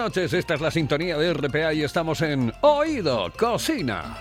Noches. 0.00 0.32
Esta 0.32 0.54
es 0.54 0.62
la 0.62 0.70
sintonía 0.70 1.18
de 1.18 1.34
RPA 1.34 1.74
y 1.74 1.82
estamos 1.82 2.22
en 2.22 2.50
Oído 2.62 3.30
Cocina. 3.36 4.16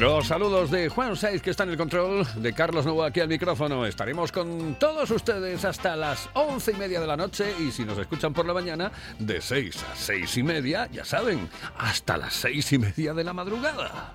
Los 0.00 0.26
saludos 0.26 0.68
de 0.72 0.88
Juan 0.88 1.14
Saiz, 1.14 1.42
que 1.42 1.50
está 1.50 1.62
en 1.62 1.70
el 1.70 1.76
control, 1.76 2.26
de 2.34 2.52
Carlos 2.52 2.84
Nuevo 2.84 3.04
aquí 3.04 3.20
al 3.20 3.28
micrófono. 3.28 3.86
Estaremos 3.86 4.32
con 4.32 4.74
todos 4.80 5.08
ustedes 5.12 5.64
hasta 5.64 5.94
las 5.94 6.28
once 6.34 6.72
y 6.72 6.74
media 6.74 7.00
de 7.00 7.06
la 7.06 7.16
noche 7.16 7.54
y 7.60 7.70
si 7.70 7.84
nos 7.84 7.96
escuchan 7.98 8.32
por 8.32 8.44
la 8.44 8.54
mañana, 8.54 8.90
de 9.20 9.40
seis 9.40 9.84
a 9.84 9.94
seis 9.94 10.36
y 10.36 10.42
media, 10.42 10.88
ya 10.90 11.04
saben, 11.04 11.48
hasta 11.78 12.16
las 12.16 12.34
seis 12.34 12.72
y 12.72 12.78
media 12.78 13.14
de 13.14 13.22
la 13.22 13.32
madrugada. 13.32 14.12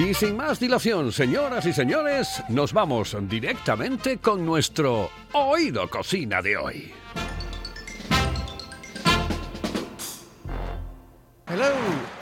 Y 0.00 0.14
sin 0.14 0.34
más 0.36 0.58
dilación, 0.58 1.12
señoras 1.12 1.66
y 1.66 1.72
señores, 1.74 2.42
nos 2.48 2.72
vamos 2.72 3.14
directamente 3.28 4.16
con 4.18 4.46
nuestro 4.46 5.10
Oído 5.34 5.90
Cocina 5.90 6.40
de 6.40 6.56
hoy. 6.56 6.94
Hello, 11.46 11.66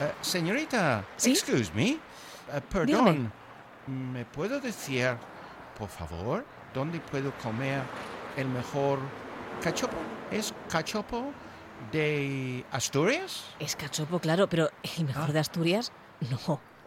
eh, 0.00 0.12
señorita. 0.20 1.05
¿Sí? 1.16 1.30
Excuse 1.33 1.70
me. 1.75 1.91
Eh, 1.91 1.98
perdón. 2.69 2.86
Dígame. 2.86 3.30
¿Me 4.12 4.25
puedo 4.25 4.58
decir, 4.60 5.16
por 5.78 5.88
favor, 5.88 6.44
dónde 6.75 6.98
puedo 6.98 7.33
comer 7.42 7.83
el 8.36 8.48
mejor 8.48 8.98
cachopo? 9.62 9.97
¿Es 10.33 10.53
cachopo 10.69 11.31
de 11.92 12.64
Asturias? 12.72 13.44
Es 13.60 13.77
cachopo, 13.77 14.19
claro, 14.19 14.48
pero 14.48 14.69
el 14.98 15.05
mejor 15.05 15.31
Ah. 15.31 15.33
de 15.33 15.38
Asturias, 15.38 15.92
no. 16.48 16.60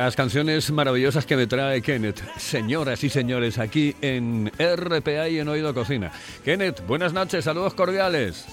Las 0.00 0.16
canciones 0.16 0.70
maravillosas 0.70 1.26
que 1.26 1.36
me 1.36 1.46
trae 1.46 1.82
Kenneth, 1.82 2.20
señoras 2.38 3.04
y 3.04 3.10
señores, 3.10 3.58
aquí 3.58 3.94
en 4.00 4.50
RPA 4.58 5.28
y 5.28 5.40
en 5.40 5.46
Oído 5.46 5.74
Cocina. 5.74 6.10
Kenneth, 6.42 6.86
buenas 6.86 7.12
noches, 7.12 7.44
saludos 7.44 7.74
cordiales. 7.74 8.46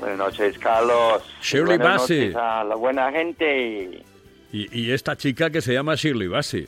Buenas 0.00 0.16
noches, 0.16 0.58
Carlos. 0.58 1.22
Shirley 1.42 1.76
Buenas 1.76 2.00
Bassey. 2.00 2.20
noches 2.20 2.36
a 2.36 2.64
la 2.64 2.74
buena 2.74 3.12
gente. 3.12 4.02
Y, 4.50 4.80
y 4.80 4.92
esta 4.92 5.14
chica 5.14 5.50
que 5.50 5.60
se 5.60 5.74
llama 5.74 5.94
Shirley 5.94 6.28
Bassey. 6.28 6.66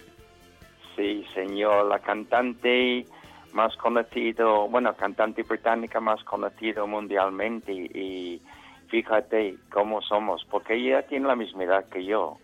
Sí, 0.94 1.24
señor, 1.32 1.86
la 1.86 1.98
cantante 2.00 3.06
más 3.54 3.74
conocido, 3.78 4.68
bueno, 4.68 4.94
cantante 4.96 5.44
británica 5.44 5.98
más 5.98 6.22
conocido 6.24 6.86
mundialmente. 6.86 7.72
Y 7.72 8.42
fíjate 8.88 9.56
cómo 9.72 10.02
somos, 10.02 10.44
porque 10.50 10.74
ella 10.74 11.06
tiene 11.06 11.26
la 11.26 11.36
misma 11.36 11.64
edad 11.64 11.86
que 11.88 12.04
yo. 12.04 12.36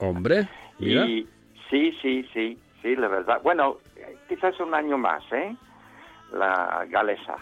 Hombre. 0.00 0.48
Y 0.78 1.26
sí, 1.70 1.92
sí, 2.02 2.28
sí, 2.32 2.58
sí, 2.82 2.96
la 2.96 3.08
verdad. 3.08 3.40
Bueno, 3.42 3.78
quizás 4.28 4.58
un 4.60 4.74
año 4.74 4.98
más, 4.98 5.22
¿eh? 5.32 5.56
La 6.32 6.84
galesa. 6.88 7.36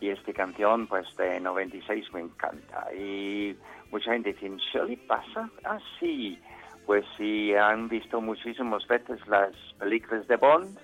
Y 0.00 0.10
esta 0.10 0.32
canción, 0.32 0.86
pues, 0.86 1.06
de 1.16 1.40
96 1.40 2.12
me 2.12 2.20
encanta. 2.20 2.92
Y 2.94 3.56
mucha 3.90 4.12
gente 4.12 4.32
dice, 4.32 4.50
¿Shirley 4.72 4.96
pasa? 4.96 5.48
Ah, 5.64 5.78
sí. 5.98 6.38
Pues 6.86 7.04
si 7.16 7.54
han 7.54 7.88
visto 7.88 8.20
muchísimas 8.20 8.86
veces 8.86 9.26
las 9.26 9.52
películas 9.78 10.28
de 10.28 10.36
Bond, 10.36 10.78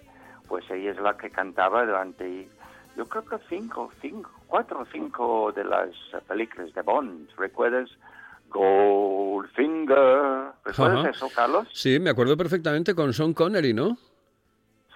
pues 0.49 0.65
ella 0.71 0.93
es 0.93 0.99
la 0.99 1.17
que 1.17 1.29
cantaba 1.29 1.85
durante, 1.85 2.49
yo 2.97 3.05
creo 3.07 3.25
que 3.27 3.37
cinco, 3.49 3.91
cinco, 4.01 4.31
cuatro 4.47 4.81
o 4.81 4.87
cinco 4.87 5.53
de 5.53 5.65
las 5.65 5.91
películas 6.27 6.73
de 6.73 6.83
Bond. 6.83 7.29
¿Recuerdas? 7.37 7.91
Goldfinger. 8.51 10.53
¿Recuerdas 10.65 11.17
eso, 11.17 11.29
Carlos? 11.35 11.69
Sí, 11.73 11.99
me 11.99 12.11
acuerdo 12.11 12.37
perfectamente 12.37 12.95
con 12.95 13.13
Sean 13.13 13.33
Connery, 13.33 13.73
¿no? 13.73 13.97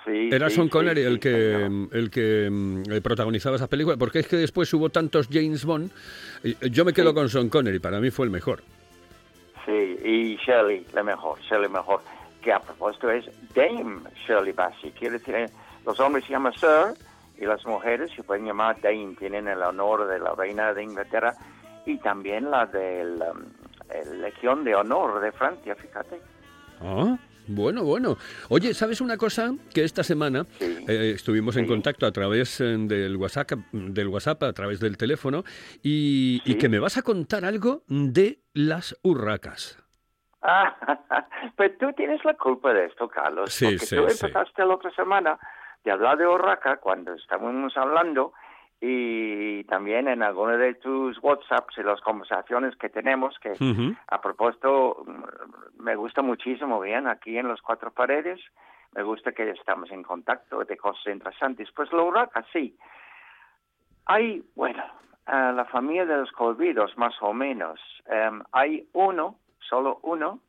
Sí. 0.04 0.28
Era 0.31 0.50
sí, 0.50 0.56
Sean 0.56 0.69
Connery 0.69 1.00
sí, 1.00 1.06
el 1.06 1.19
que 1.19 1.88
el 1.93 2.10
que 2.10 2.48
mm, 2.50 2.93
eh, 2.93 3.00
protagonizaba 3.00 3.56
esa 3.56 3.69
película, 3.69 3.97
porque 3.97 4.19
es 4.19 4.28
que 4.28 4.37
después 4.37 4.72
hubo 4.75 4.91
tantos 4.91 5.28
James 5.31 5.64
Bond. 5.64 5.91
Yo 6.70 6.84
me 6.84 6.93
quedo 6.93 7.14
con 7.14 7.28
Sean 7.28 7.48
Connery, 7.48 7.78
para 7.78 8.00
mí 8.00 8.10
fue 8.10 8.26
el 8.26 8.31
mejor. 8.31 8.62
Sí, 9.64 9.98
y 10.04 10.37
Shirley, 10.37 10.87
la 10.93 11.03
mejor, 11.03 11.41
Shirley 11.41 11.70
mejor. 11.70 12.03
Que 12.43 12.53
a 12.53 12.60
propósito 12.60 13.10
es 13.10 13.25
Dame 13.54 14.03
Shirley 14.26 14.53
Bassey. 14.53 14.91
Quiere 14.91 15.19
decir, 15.19 15.48
los 15.87 15.98
hombres 16.00 16.26
se 16.26 16.32
llaman 16.32 16.53
Sir 16.53 16.94
y 17.38 17.47
las 17.47 17.64
mujeres 17.64 18.10
se 18.14 18.22
pueden 18.22 18.44
llamar 18.44 18.78
Dame. 18.82 19.16
Tienen 19.19 19.48
el 19.48 19.62
honor 19.62 20.06
de 20.06 20.19
la 20.19 20.34
reina 20.34 20.75
de 20.75 20.82
Inglaterra 20.82 21.34
y 21.87 21.99
también 21.99 22.50
la 22.50 22.67
del 22.67 23.22
um, 23.22 23.43
el 23.91 24.22
Legión 24.22 24.65
de 24.65 24.75
Honor 24.75 25.21
de 25.21 25.33
Francia, 25.33 25.75
fíjate. 25.75 26.20
Ah, 26.81 27.17
bueno, 27.47 27.85
bueno. 27.85 28.17
Oye, 28.49 28.73
¿sabes 28.75 29.00
una 29.03 29.17
cosa? 29.19 29.53
Que 29.73 29.85
esta 29.85 30.03
semana 30.03 30.44
Sí. 30.58 30.85
eh, 30.88 31.12
estuvimos 31.14 31.56
en 31.56 31.67
contacto 31.67 32.06
a 32.06 32.12
través 32.12 32.61
eh, 32.61 32.76
del 32.79 33.17
WhatsApp, 33.17 33.50
del 33.73 34.08
WhatsApp, 34.08 34.43
a 34.44 34.53
través 34.53 34.81
del 34.81 34.97
teléfono, 34.97 35.44
y, 35.82 36.41
y 36.44 36.56
que 36.56 36.69
me 36.70 36.79
vas 36.79 36.97
a 36.97 37.03
contar 37.03 37.44
algo 37.44 37.82
de 37.88 38.38
las 38.55 38.99
urracas. 39.03 39.79
Ah, 40.43 40.75
pues 41.56 41.76
tú 41.79 41.93
tienes 41.93 42.25
la 42.25 42.35
culpa 42.35 42.73
de 42.73 42.87
esto, 42.87 43.08
Carlos. 43.08 43.53
Sí, 43.53 43.67
porque 43.67 43.87
tú 43.97 44.03
empezaste 44.03 44.64
la 44.64 44.75
otra 44.75 44.91
semana 44.93 45.38
de 45.85 45.91
hablar 45.91 46.17
de 46.17 46.26
Orraca 46.26 46.79
cuando 46.79 47.12
estábamos 47.14 47.76
hablando 47.76 48.32
y 48.86 49.64
también 49.64 50.08
en 50.08 50.22
alguno 50.22 50.58
de 50.58 50.75
tus 50.75 51.19
WhatsApps 51.22 51.78
y 51.78 51.82
las 51.82 52.02
conversaciones 52.02 52.76
que 52.76 52.90
tenemos, 52.90 53.38
que 53.38 53.52
Ujú. 53.52 53.96
a 54.08 54.20
propósito 54.20 55.06
me 55.78 55.96
gusta 55.96 56.20
muchísimo 56.20 56.78
bien 56.81 57.06
aquí 57.06 57.38
en 57.38 57.48
los 57.48 57.62
cuatro 57.62 57.90
paredes, 57.92 58.40
me 58.94 59.02
gusta 59.02 59.32
que 59.32 59.48
estamos 59.50 59.90
en 59.90 60.02
contacto 60.02 60.64
de 60.64 60.76
cosas 60.76 61.06
interesantes. 61.06 61.70
Pues 61.75 61.90
la 61.94 62.02
Urraca, 62.02 62.44
sí. 62.52 62.76
Hay, 64.04 64.44
bueno, 64.54 64.84
a 65.25 65.52
la 65.52 65.64
familia 65.64 66.04
de 66.04 66.19
los 66.19 66.32
colvidos, 66.32 66.94
más 66.98 67.14
o 67.22 67.32
menos, 67.32 67.81
em, 68.04 68.42
hay 68.52 68.86
uno 68.92 69.38
solo 69.60 69.98
uno 70.02 70.40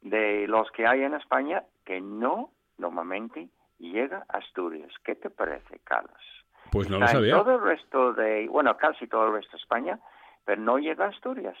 de 0.00 0.46
los 0.46 0.70
que 0.70 0.86
hay 0.86 1.02
en 1.02 1.14
España 1.14 1.64
que 1.84 2.00
no 2.00 2.50
normalmente 2.78 3.48
llega 3.78 4.24
a 4.28 4.38
Asturias. 4.38 4.92
¿Qué 5.02 5.16
te 5.16 5.28
parece, 5.28 5.80
Carlos? 5.82 6.39
Pues 6.72 6.88
no 6.88 6.98
lo 6.98 7.06
en 7.06 7.12
sabía. 7.12 7.36
Todo 7.36 7.54
el 7.56 7.62
resto 7.62 8.12
de, 8.12 8.48
bueno, 8.48 8.76
casi 8.76 9.06
todo 9.06 9.26
el 9.26 9.32
resto 9.34 9.52
de 9.52 9.62
España, 9.62 9.98
pero 10.44 10.60
no 10.60 10.78
llega 10.78 11.06
a 11.06 11.08
Asturias. 11.08 11.56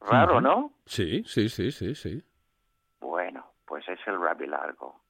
Raro. 0.00 0.40
¿no? 0.40 0.72
Sí, 0.86 1.24
sí, 1.24 1.48
sí, 1.48 1.70
sí, 1.72 1.94
sí. 1.94 2.22
Bueno, 3.00 3.52
pues 3.66 3.88
es 3.88 3.98
el 4.06 4.20
rabilargo. 4.20 5.00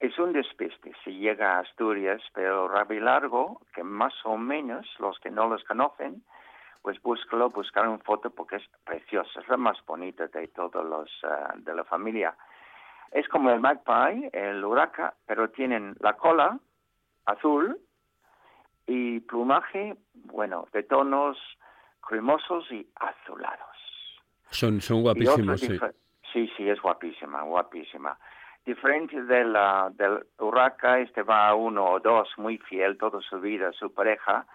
Es 0.00 0.18
un 0.18 0.32
despiste 0.32 0.92
si 1.02 1.18
llega 1.18 1.56
a 1.56 1.60
Asturias, 1.60 2.22
pero 2.32 2.66
el 2.66 2.72
rabilargo, 2.72 3.60
que 3.74 3.82
más 3.82 4.14
o 4.24 4.36
menos 4.36 4.86
los 5.00 5.18
que 5.18 5.30
no 5.30 5.48
los 5.48 5.64
conocen, 5.64 6.22
pues 6.82 7.02
búscalo, 7.02 7.50
buscar 7.50 7.88
una 7.88 7.98
foto 7.98 8.30
porque 8.30 8.56
es 8.56 8.62
preciosa, 8.84 9.40
es 9.40 9.48
la 9.48 9.56
más 9.56 9.76
bonita 9.84 10.28
de 10.28 10.48
todos 10.48 10.84
los 10.84 11.10
ah, 11.24 11.52
de 11.56 11.74
la 11.74 11.84
familia. 11.84 12.36
Es 13.10 13.26
como 13.28 13.50
el 13.50 13.60
magpie, 13.60 14.30
el 14.32 14.64
huraca, 14.64 15.14
pero 15.26 15.50
tienen 15.50 15.96
la 15.98 16.12
cola 16.14 16.58
azul 17.26 17.78
y 18.88 19.20
plumaje, 19.20 19.94
bueno, 20.14 20.66
de 20.72 20.82
tonos 20.82 21.36
cremosos 22.00 22.64
y 22.72 22.88
azulados. 22.96 23.76
Son, 24.50 24.80
son 24.80 25.02
guapísimos, 25.02 25.60
sí. 25.60 25.78
sí, 26.32 26.50
sí, 26.56 26.68
es 26.68 26.80
guapísima, 26.80 27.42
guapísima. 27.42 28.18
Diferente 28.64 29.22
de 29.22 29.44
la, 29.44 29.90
del 29.94 30.26
huraca, 30.38 30.98
este 31.00 31.22
va 31.22 31.48
a 31.48 31.54
uno 31.54 31.84
o 31.84 32.00
dos, 32.00 32.28
muy 32.38 32.56
fiel 32.56 32.96
toda 32.96 33.20
su 33.20 33.38
vida 33.40 33.72
su 33.72 33.92
pareja. 33.92 34.46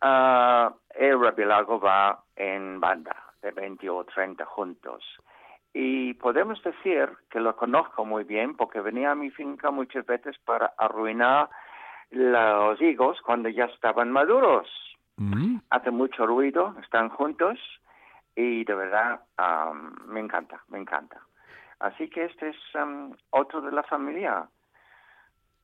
Ah, 0.00 0.72
el 0.94 1.20
rabilago 1.20 1.80
va 1.80 2.22
en 2.36 2.78
banda, 2.78 3.16
de 3.42 3.50
20 3.50 3.90
o 3.90 4.04
30 4.04 4.44
juntos. 4.46 5.04
Y 5.74 6.14
podemos 6.14 6.62
decir 6.62 7.10
que 7.30 7.40
lo 7.40 7.56
conozco 7.56 8.04
muy 8.04 8.22
bien 8.22 8.56
porque 8.56 8.80
venía 8.80 9.10
a 9.10 9.16
mi 9.16 9.30
finca 9.30 9.72
muchas 9.72 10.06
veces 10.06 10.38
para 10.44 10.72
arruinar 10.78 11.50
los 12.10 12.80
higos 12.80 13.18
cuando 13.24 13.48
ya 13.48 13.64
estaban 13.66 14.10
maduros 14.12 14.66
Mm. 15.18 15.56
hace 15.70 15.90
mucho 15.90 16.26
ruido, 16.26 16.74
están 16.82 17.08
juntos 17.08 17.58
y 18.34 18.64
de 18.64 18.74
verdad 18.74 19.20
am, 19.38 19.94
me 20.08 20.20
encanta, 20.20 20.62
me 20.68 20.78
encanta. 20.78 21.22
Así 21.80 22.08
que 22.10 22.26
este 22.26 22.50
es 22.50 22.56
am, 22.74 23.16
otro 23.30 23.62
de 23.62 23.72
la 23.72 23.82
familia. 23.84 24.46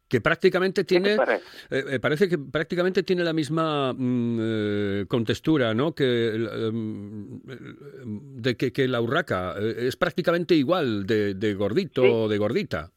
Que 0.08 0.20
prácticamente 0.22 0.82
¿Qué 0.82 0.84
te 0.84 1.00
tiene, 1.00 1.16
parece? 1.16 1.44
eh, 1.70 1.84
eh, 1.92 2.00
parece 2.00 2.28
que 2.30 2.38
prácticamente 2.38 3.02
tiene 3.02 3.24
la 3.24 3.32
misma 3.34 3.92
mm, 3.96 4.38
eh, 4.40 5.06
contextura, 5.08 5.72
¿no? 5.74 5.94
Que 5.94 6.34
em, 6.34 7.40
de 7.44 8.56
que, 8.56 8.72
que 8.72 8.88
la 8.88 9.00
urraca 9.02 9.54
es 9.58 9.96
prácticamente 9.96 10.54
igual 10.54 11.06
de, 11.06 11.34
de 11.34 11.54
gordito 11.54 12.02
Sí. 12.02 12.10
o 12.10 12.28
de 12.28 12.38
gordita. 12.38 12.90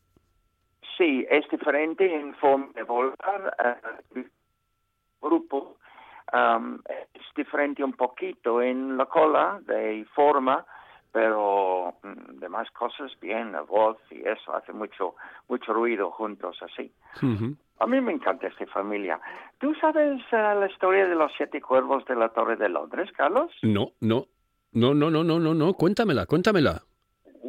Sí, 0.98 1.26
es 1.30 1.48
diferente 1.50 2.14
en 2.14 2.34
forma 2.36 2.70
de 2.74 2.84
volar. 2.84 3.56
eh, 4.16 4.26
grupo 5.22 5.78
am, 6.32 6.82
es 7.14 7.24
diferente 7.36 7.84
un 7.84 7.94
poquito 7.94 8.62
en 8.62 8.98
la 8.98 9.06
cola 9.06 9.60
de 9.66 10.06
forma, 10.14 10.66
pero 11.12 11.96
mm, 12.04 12.40
de 12.40 12.50
más 12.50 12.70
cosas 12.72 13.12
bien, 13.20 13.52
la 13.52 13.62
voz 13.62 13.98
y 14.12 14.20
eso 14.28 14.54
hace 14.56 14.74
mucho 14.74 15.16
mucho 15.48 15.74
ruido 15.74 16.12
juntos 16.12 16.58
así. 16.62 16.92
A 17.80 17.88
mí 17.88 18.00
me 18.00 18.14
encanta 18.14 18.48
esta 18.48 18.66
familia. 18.68 19.20
¿Tú 19.60 19.74
sabes 19.76 20.22
eh, 20.32 20.36
la 20.38 20.68
historia 20.68 21.08
de 21.08 21.16
los 21.16 21.32
siete 21.36 21.62
cuervos 21.62 22.06
de 22.06 22.16
la 22.16 22.30
Torre 22.30 22.56
de 22.56 22.70
Londres, 22.70 23.10
Carlos? 23.18 23.52
No, 23.64 23.92
no, 24.00 24.28
no, 24.72 24.94
no, 24.94 25.10
no, 25.10 25.24
no, 25.24 25.40
no, 25.40 25.54
no, 25.54 25.74
cuéntamela, 25.74 26.26
cuéntamela. 26.26 26.84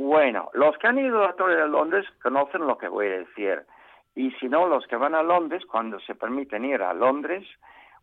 Bueno, 0.07 0.51
los 0.53 0.79
que 0.79 0.87
han 0.87 1.01
ido 1.01 1.19
a 1.19 1.27
la 1.27 1.33
Torre 1.33 1.57
de 1.57 1.67
Londres 1.67 2.07
conocen 2.23 2.65
lo 2.65 2.79
que 2.79 2.87
voy 2.87 3.09
a 3.09 3.19
decir. 3.19 3.65
Y 4.15 4.31
si 4.39 4.49
no, 4.49 4.69
los 4.69 4.87
que 4.87 4.95
van 4.95 5.17
a 5.17 5.23
Londres, 5.25 5.67
cuando 5.67 5.99
se 5.99 6.15
permiten 6.15 6.65
ir 6.65 6.81
a 6.81 6.95
Londres, 6.95 7.45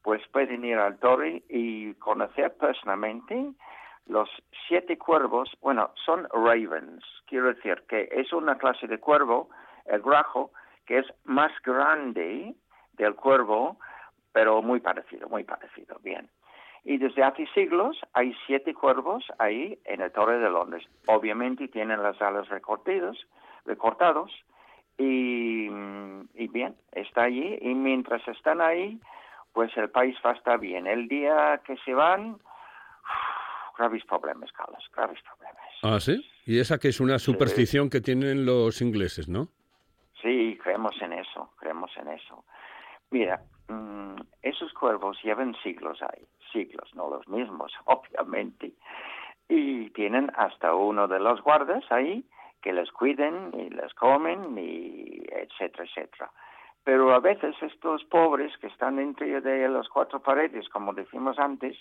pues 0.02 0.22
pueden 0.28 0.66
ir 0.66 0.78
al 0.78 1.00
Torre 1.00 1.44
y 1.48 1.94
conocer 1.94 2.58
personalmente 2.58 3.54
los 4.08 4.30
siete 4.68 4.98
cuervos. 4.98 5.50
Bueno, 5.62 5.92
son 6.06 6.28
ravens. 6.34 7.06
Quiero 7.26 7.54
decir 7.54 7.86
que 7.88 8.10
es 8.12 8.34
una 8.34 8.58
clase 8.58 8.86
de 8.86 9.00
cuervo, 9.00 9.48
el 9.86 10.02
grajo, 10.02 10.52
que 10.86 10.98
es 10.98 11.06
más 11.24 11.54
grande 11.64 12.54
del 12.98 13.16
cuervo, 13.16 13.78
pero 14.34 14.62
muy 14.62 14.82
parecido, 14.82 15.30
muy 15.30 15.46
parecido. 15.46 16.00
Bien. 16.04 16.30
Y 16.86 16.98
desde 16.98 17.24
hace 17.24 17.48
siglos 17.54 17.98
hay 18.14 18.36
siete 18.46 18.74
cuervos 18.74 19.24
ahí 19.40 19.80
en 19.86 20.02
la 20.02 20.10
Torre 20.10 20.40
de 20.40 20.50
Londres. 20.50 20.84
Obviamente 21.08 21.68
tienen 21.70 22.04
las 22.04 22.22
alas 22.22 22.50
recortadas, 22.50 23.18
recortados 23.66 24.32
y, 24.98 25.68
y 25.68 26.48
bien, 26.50 26.76
está 26.92 27.24
allí. 27.24 27.58
Y 27.62 27.74
mientras 27.74 28.28
están 28.28 28.60
ahí, 28.60 29.00
pues 29.54 29.76
el 29.78 29.90
país 29.90 30.18
va 30.26 30.32
a 30.32 30.34
estar 30.34 30.60
bien. 30.60 30.88
El 30.88 31.08
día 31.08 31.62
que 31.66 31.78
se 31.86 31.94
van, 31.94 32.38
graves 33.78 34.04
problemas, 34.06 34.52
Carlos, 34.52 34.84
graves 34.94 35.20
problemas. 35.22 35.64
Ah, 35.84 36.00
sí. 36.00 36.26
Y 36.46 36.60
esa 36.60 36.78
que 36.80 36.90
es 36.90 37.00
una 37.00 37.20
superstición 37.20 37.90
que 37.90 38.02
tienen 38.02 38.46
los 38.46 38.82
ingleses, 38.82 39.30
¿no? 39.30 39.48
Sí, 40.22 40.58
creemos 40.62 41.02
en 41.02 41.14
eso, 41.14 41.50
creemos 41.58 41.92
en 41.98 42.10
eso. 42.10 42.44
Mira, 43.12 43.42
mm, 43.68 44.16
esos 44.42 44.74
cuervos 44.74 45.22
llevan 45.24 45.56
siglos 45.64 46.02
ahí, 46.02 46.26
siglos, 46.52 46.94
no 46.96 47.10
los 47.10 47.28
mismos, 47.28 47.72
obviamente, 47.86 48.74
y 49.48 49.90
tienen 49.92 50.32
hasta 50.36 50.74
uno 50.74 51.08
de 51.08 51.20
los 51.20 51.42
guardas 51.42 51.84
ahí 51.92 52.26
que 52.62 52.74
les 52.74 52.92
cuiden 52.92 53.52
y 53.54 53.70
les 53.70 53.94
comen 53.94 54.58
y 54.58 55.26
etcétera, 55.30 55.84
etcétera. 55.84 56.32
Pero 56.84 57.14
a 57.14 57.20
veces 57.20 57.56
estos 57.62 58.04
pobres 58.06 58.58
que 58.58 58.68
están 58.68 59.00
entre 59.00 59.42
de 59.42 59.70
las 59.70 59.88
cuatro 59.90 60.22
paredes, 60.22 60.68
como 60.70 60.94
decimos 60.94 61.38
antes, 61.40 61.78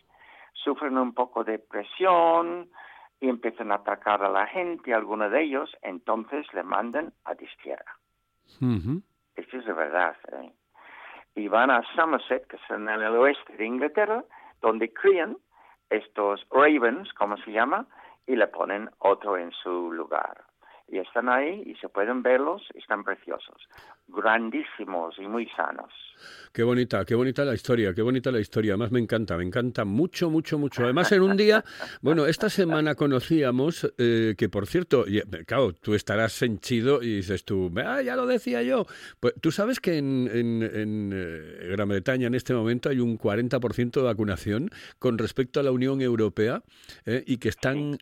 sufren 0.52 0.99
un 0.99 1.14
poco 1.14 1.44
de 1.44 1.58
presión 1.58 2.69
y 3.20 3.29
empiezan 3.29 3.73
a 3.73 3.76
atacar 3.76 4.23
a 4.23 4.29
la 4.29 4.46
gente, 4.46 4.93
algunos 4.93 5.31
de 5.31 5.43
ellos, 5.43 5.76
entonces 5.82 6.46
le 6.52 6.62
mandan 6.62 7.12
a 7.25 7.34
destierra. 7.34 7.96
Ujú. 8.61 9.02
Esto 9.37 9.58
es 9.58 9.64
de 9.64 9.73
verdad. 9.73 10.17
¿eh? 10.32 10.52
Y 11.34 11.49
van 11.49 11.70
a 11.70 11.82
Somerset, 11.94 12.46
que 12.46 12.56
es 12.56 12.70
en 12.70 12.88
el 12.88 13.02
oeste 13.17 13.56
de 13.56 13.64
Inglaterra, 13.64 14.25
donde 14.61 14.93
crían 14.93 15.37
estos 15.90 16.46
ravens, 16.50 17.12
como 17.14 17.37
se 17.38 17.52
llama, 17.52 17.87
y 18.26 18.37
le 18.37 18.46
ponen 18.46 18.90
otro 18.99 19.37
en 19.37 19.50
su 19.52 19.93
lugar. 19.93 20.44
Y 20.93 20.99
están 20.99 21.31
ahí 21.31 21.63
y 21.65 21.75
se 21.77 21.89
pueden 21.89 22.22
verlos, 22.22 22.61
están 22.75 23.03
preciosos, 23.03 23.56
grandísimos 24.08 25.15
y 25.19 25.22
muy 25.22 25.49
sanos. 25.56 25.91
Qué 26.53 26.63
bonita, 26.63 27.05
qué 27.06 27.15
bonita 27.15 27.44
la 27.46 27.55
historia, 27.55 27.94
qué 27.94 28.03
bonita 28.03 28.31
la 28.31 28.39
historia. 28.39 28.72
Además 28.75 28.93
me 28.93 29.01
encanta, 29.01 29.37
me 29.39 29.43
encanta 29.43 29.84
mucho, 29.87 30.29
mucho, 30.31 30.58
mucho. 30.58 30.84
Además 30.84 31.11
en 31.13 31.22
un 31.22 31.37
día, 31.37 31.65
bueno, 32.03 32.27
esta 32.27 32.51
semana 32.51 32.94
conocíamos 32.94 33.91
eh, 33.96 34.34
que, 34.37 34.49
por 34.51 34.67
cierto, 34.67 35.06
eh, 35.08 35.22
claro, 35.46 35.72
tú 35.72 35.94
estarás 35.94 36.41
henchido 36.43 37.03
y 37.03 37.17
dices 37.17 37.44
tú, 37.46 37.72
ah, 37.84 38.03
ya 38.03 38.15
lo 38.15 38.27
decía 38.27 38.63
yo. 38.63 38.84
Pues 39.19 39.32
tú 39.41 39.51
sabes 39.51 39.81
que 39.81 39.96
en, 39.96 40.29
en- 40.31 40.63
en, 40.63 41.11
eh, 41.15 41.69
Gran 41.70 41.89
Bretaña 41.89 42.27
en 42.27 42.34
este 42.34 42.53
momento 42.53 42.91
hay 42.91 43.01
un 43.01 43.19
40% 43.19 43.91
de 43.93 44.03
vacunación 44.03 44.69
con 44.99 45.17
respecto 45.17 45.58
a 45.58 45.63
la 45.63 45.72
Unión 45.72 46.03
Europea 46.03 46.63
eh, 47.06 47.25
y 47.27 47.39
que 47.39 47.49
están, 47.49 47.96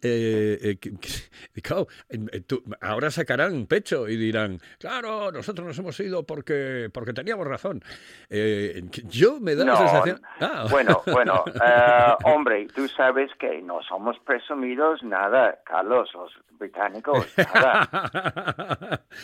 claro, 1.62 1.86
en- 2.08 2.26
tú- 2.46 2.62
ahora 2.80 3.10
sacarán 3.10 3.66
pecho 3.66 4.08
y 4.08 4.16
dirán, 4.16 4.58
claro, 4.78 5.30
nosotros 5.32 5.66
nos 5.66 5.78
hemos 5.78 5.98
ido 6.00 6.24
porque, 6.24 6.88
porque 6.92 7.12
teníamos 7.12 7.46
razón. 7.46 7.82
Eh, 8.28 8.82
yo 9.08 9.40
me 9.40 9.54
da 9.54 9.64
la 9.64 9.72
No, 9.72 9.78
sensación... 9.78 10.22
Ah. 10.40 10.66
Bueno, 10.70 11.02
bueno, 11.06 11.44
eh, 11.64 12.14
hombre, 12.24 12.66
tú 12.74 12.88
sabes 12.88 13.30
que 13.38 13.60
no 13.62 13.80
somos 13.82 14.16
presumidos 14.20 15.02
nada, 15.02 15.58
Carlos, 15.64 16.10
los 16.14 16.32
británicos, 16.58 17.26
nada. 17.54 17.88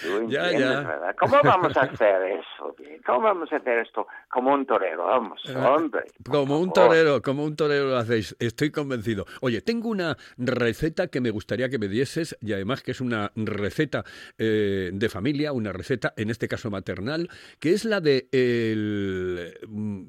Tú 0.02 0.08
ya, 0.28 0.50
entiendes, 0.50 0.60
ya. 0.60 0.80
¿verdad? 0.80 1.16
¿Cómo 1.18 1.36
vamos 1.42 1.76
a 1.76 1.82
hacer 1.82 2.22
eso? 2.22 2.74
¿Cómo 3.04 3.20
vamos 3.22 3.52
a 3.52 3.56
hacer 3.56 3.78
esto 3.78 4.06
como 4.30 4.52
un 4.54 4.66
torero? 4.66 5.06
Vamos, 5.06 5.42
hombre. 5.54 6.04
Eh, 6.06 6.22
Como 6.30 6.58
un 6.58 6.72
torero, 6.72 7.20
como 7.22 7.44
un 7.44 7.54
torero 7.54 7.90
lo 7.90 7.96
hacéis, 7.98 8.34
estoy 8.38 8.70
convencido. 8.70 9.26
Oye, 9.42 9.60
tengo 9.60 9.88
una 9.88 10.16
receta 10.38 11.08
que 11.08 11.20
me 11.20 11.30
gustaría 11.30 11.68
que 11.68 11.78
me 11.78 11.88
dieses 11.88 12.36
y 12.40 12.52
además 12.52 12.82
que 12.82 12.92
es 12.92 13.00
una 13.00 13.30
receta 13.36 14.04
eh, 14.38 14.90
de 14.92 15.08
familia, 15.08 15.52
una 15.52 15.72
receta, 15.72 16.14
en 16.16 16.30
este 16.30 16.48
caso 16.48 16.70
maternal, 16.70 17.28
que 17.60 17.70
es 17.72 17.84
la 17.84 18.00
de 18.00 18.28
el 18.32 19.54
mm, 19.68 20.02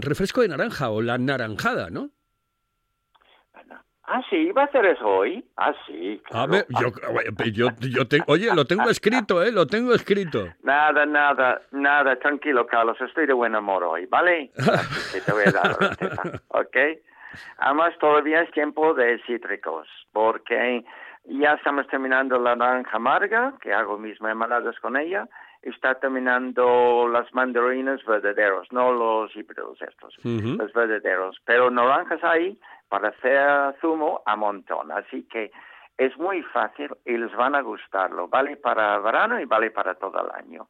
refresco 0.00 0.42
de 0.42 0.48
naranja 0.48 0.90
o 0.90 1.00
la 1.02 1.18
naranjada, 1.18 1.90
¿no? 1.90 2.10
Ah, 4.08 4.22
sí, 4.30 4.52
va 4.52 4.62
a 4.62 4.64
hacer 4.66 4.86
eso 4.86 5.04
hoy. 5.04 5.44
Ah, 5.56 5.74
sí. 5.84 6.22
A 6.26 6.46
claro. 6.46 6.52
ver, 6.52 6.66
yo, 6.68 6.92
yo, 7.52 7.68
yo 7.80 8.06
te- 8.06 8.22
oye, 8.28 8.54
lo 8.54 8.64
tengo 8.64 8.88
escrito, 8.88 9.42
¿eh? 9.42 9.50
Lo 9.50 9.66
tengo 9.66 9.92
escrito. 9.94 10.46
Nada, 10.62 11.04
nada, 11.06 11.60
nada, 11.72 12.16
tranquilo, 12.16 12.66
Carlos, 12.68 12.96
estoy 13.00 13.26
de 13.26 13.32
buen 13.32 13.56
humor 13.56 13.82
hoy, 13.82 14.06
¿vale? 14.06 14.52
Así 14.56 15.12
que 15.12 15.20
te 15.22 15.32
voy 15.32 15.42
a 15.48 15.50
dar 15.50 15.66
la 15.80 15.88
receta, 15.88 16.22
¿ok? 16.48 16.76
Además, 17.58 17.94
todavía 17.98 18.42
es 18.42 18.50
tiempo 18.52 18.94
de 18.94 19.20
cítricos, 19.26 19.88
porque 20.12 20.84
Ya 21.28 21.54
estamos 21.54 21.86
terminando 21.88 22.38
la 22.38 22.54
naranja 22.54 22.96
amarga, 22.96 23.54
que 23.60 23.74
hago 23.74 23.98
mis 23.98 24.20
mermeladas 24.20 24.78
con 24.80 24.96
ella. 24.96 25.28
Está 25.62 25.96
terminando 25.96 27.08
las 27.08 27.32
mandarinas 27.34 28.04
verdaderos, 28.04 28.70
no 28.70 28.92
los 28.92 29.34
híbridos 29.34 29.82
estos, 29.82 30.16
los 30.22 30.72
verdaderos. 30.72 31.36
Pero 31.44 31.70
naranjas 31.70 32.22
hay 32.22 32.60
para 32.88 33.08
hacer 33.08 33.74
zumo 33.80 34.22
a 34.24 34.36
montón. 34.36 34.92
Así 34.92 35.24
que 35.24 35.50
es 35.98 36.16
muy 36.18 36.42
fácil 36.42 36.90
y 37.04 37.16
les 37.16 37.34
van 37.34 37.54
a 37.56 37.62
gustarlo. 37.62 38.28
Vale 38.28 38.56
para 38.56 38.98
verano 38.98 39.40
y 39.40 39.44
vale 39.46 39.72
para 39.72 39.94
todo 39.94 40.20
el 40.20 40.30
año. 40.30 40.68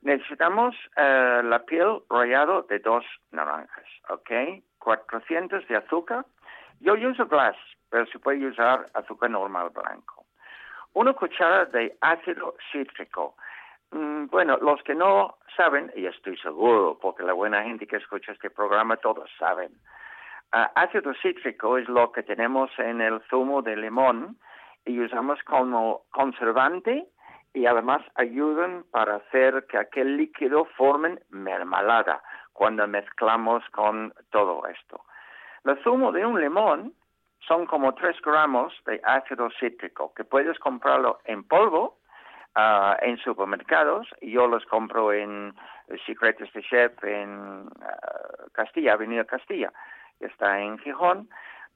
Necesitamos 0.00 0.74
eh, 0.96 1.40
la 1.44 1.60
piel 1.60 2.00
rallado 2.08 2.62
de 2.62 2.78
dos 2.78 3.04
naranjas, 3.32 3.86
¿ok? 4.08 4.30
400 4.78 5.66
de 5.66 5.76
azúcar. 5.76 6.24
Yo 6.80 6.94
uso 6.94 7.26
glass, 7.26 7.56
pero 7.90 8.06
se 8.06 8.18
puede 8.18 8.46
usar 8.46 8.86
azúcar 8.94 9.30
normal 9.30 9.70
blanco. 9.70 10.26
Una 10.92 11.12
cuchara 11.12 11.64
de 11.66 11.96
ácido 12.00 12.54
cítrico. 12.70 13.36
Mm, 13.90 14.26
bueno, 14.26 14.56
los 14.58 14.82
que 14.82 14.94
no 14.94 15.38
saben, 15.56 15.92
y 15.96 16.06
estoy 16.06 16.36
seguro, 16.38 16.98
porque 17.00 17.22
la 17.22 17.32
buena 17.32 17.62
gente 17.62 17.86
que 17.86 17.96
escucha 17.96 18.32
este 18.32 18.50
programa 18.50 18.96
todos 18.96 19.30
saben, 19.38 19.72
Ah, 20.56 20.70
ácido 20.76 21.12
cítrico 21.14 21.78
es 21.78 21.88
lo 21.88 22.12
que 22.12 22.22
tenemos 22.22 22.70
en 22.78 23.00
el 23.00 23.20
zumo 23.28 23.60
de 23.60 23.74
limón 23.74 24.38
y 24.84 25.00
usamos 25.00 25.42
como 25.42 26.02
conservante 26.12 27.08
y 27.52 27.66
además 27.66 28.02
ayudan 28.14 28.84
para 28.92 29.16
hacer 29.16 29.66
que 29.66 29.78
aquel 29.78 30.16
líquido 30.16 30.64
formen 30.76 31.18
mermelada 31.30 32.22
cuando 32.52 32.86
mezclamos 32.86 33.68
con 33.70 34.14
todo 34.30 34.64
esto. 34.68 35.00
El 35.64 35.82
zumo 35.82 36.12
de 36.12 36.26
un 36.26 36.40
limón 36.40 36.92
son 37.40 37.66
como 37.66 37.94
3 37.94 38.20
gramos 38.22 38.74
de 38.86 39.00
ácido 39.04 39.48
cítrico 39.58 40.12
que 40.14 40.24
puedes 40.24 40.58
comprarlo 40.58 41.18
en 41.24 41.44
polvo 41.44 41.98
ah, 42.54 42.96
en 43.02 43.18
supermercados 43.18 44.08
yo 44.20 44.46
los 44.46 44.64
compro 44.66 45.12
en 45.12 45.54
Secretos 46.06 46.52
de 46.52 46.62
Chef 46.62 47.04
en 47.04 47.66
ah, 47.82 48.46
Castilla, 48.52 48.94
Avenida 48.94 49.24
Castilla, 49.24 49.72
que 50.18 50.26
está 50.26 50.60
en 50.60 50.78
Gijón. 50.78 51.28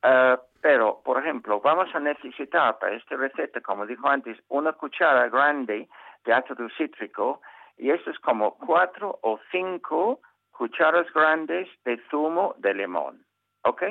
Ah, 0.02 0.38
pero, 0.60 1.00
por 1.04 1.18
ejemplo, 1.18 1.60
vamos 1.60 1.94
a 1.94 2.00
necesitar 2.00 2.78
para 2.78 2.96
esta 2.96 3.16
receta, 3.16 3.60
como 3.60 3.86
dijo 3.86 4.08
antes, 4.08 4.38
una 4.48 4.72
cuchara 4.72 5.28
grande 5.28 5.88
de 6.24 6.32
ácido 6.32 6.68
cítrico 6.76 7.40
y 7.76 7.90
esto 7.90 8.10
es 8.10 8.18
como 8.18 8.56
cuatro 8.56 9.18
o 9.22 9.38
cinco 9.50 10.20
cucharas 10.50 11.06
grandes 11.12 11.68
de 11.84 12.00
zumo 12.10 12.54
de 12.58 12.74
limón, 12.74 13.24
¿ok? 13.62 13.82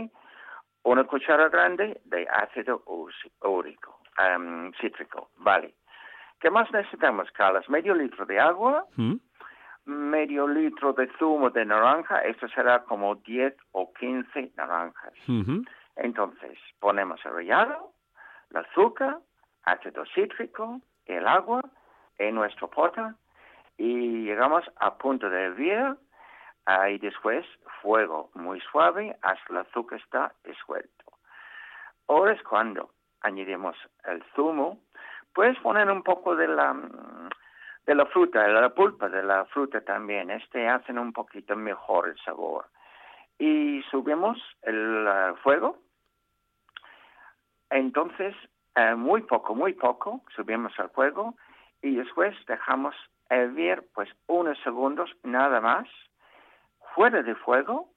Una 0.84 1.04
cuchara 1.04 1.50
grande 1.50 2.00
de 2.06 2.28
ácido 2.30 2.84
úrico, 3.42 4.00
em, 4.18 4.72
cítrico, 4.74 5.32
vale. 5.38 5.76
¿Qué 6.40 6.50
más 6.50 6.72
necesitamos, 6.72 7.30
Carlos? 7.32 7.68
Medio 7.70 7.94
litro 7.96 8.26
de 8.26 8.40
agua, 8.40 8.86
¿Mm? 8.96 9.16
medio 9.86 10.48
litro 10.48 10.94
de 10.94 11.10
zumo 11.18 11.50
de 11.50 11.66
naranja, 11.66 12.20
esto 12.20 12.48
será 12.50 12.84
como 12.84 13.16
10 13.16 13.56
o 13.72 13.92
15 13.94 14.52
naranjas. 14.56 15.14
Entonces, 15.96 16.60
ponemos 16.80 17.20
el 17.26 17.34
rallado, 17.34 17.94
el 18.52 18.58
azúcar, 18.58 19.20
ácido 19.64 20.06
cítrico, 20.14 20.80
el 21.06 21.28
agua 21.28 21.62
en 22.18 22.36
nuestro 22.36 22.70
pote 22.70 23.02
y 23.78 24.24
llegamos 24.26 24.64
a 24.78 24.98
punto 24.98 25.30
de 25.30 25.44
hervir 25.46 25.96
ah, 26.68 26.90
y 26.90 27.00
después 27.00 27.46
fuego 27.82 28.30
muy 28.36 28.62
suave 28.72 29.16
hasta 29.22 29.54
el 29.54 29.58
azúcar 29.58 30.00
está 30.00 30.34
disuelto. 30.44 31.06
Ahora 32.08 32.34
es 32.34 32.44
cuando 32.44 32.92
añadimos 33.22 33.76
el 34.06 34.24
zumo. 34.36 34.80
Puedes 35.34 35.58
poner 35.60 35.90
un 35.90 36.04
poco 36.04 36.36
de 36.36 36.48
la, 36.48 36.74
mm, 36.74 37.30
de 37.86 37.96
la 37.96 38.06
fruta, 38.06 38.44
de 38.44 38.54
la 38.54 38.70
pulpa 38.70 39.10
de 39.10 39.24
la 39.24 39.46
fruta 39.46 39.82
también. 39.82 40.30
Este 40.30 40.68
hacen 40.68 41.00
un 41.00 41.12
poquito 41.12 41.56
mejor 41.56 42.10
el 42.10 42.18
sabor. 42.20 42.66
Y 43.40 43.82
subimos 43.90 44.38
el 44.62 45.08
ah, 45.08 45.34
fuego 45.42 45.80
entonces, 47.70 48.36
eh, 48.76 48.96
muy 48.96 49.22
poco, 49.24 49.56
muy 49.56 49.74
poco, 49.74 50.22
subimos 50.36 50.78
al 50.80 50.90
fuego 50.90 51.36
y 51.82 51.96
después 51.96 52.36
dejamos 52.48 52.96
hervir 53.30 53.84
pues 53.94 54.10
unos 54.28 54.58
segundos 54.64 55.10
nada 55.24 55.60
más. 55.60 55.88
Fuera 56.98 57.22
de 57.22 57.36
fuego, 57.36 57.92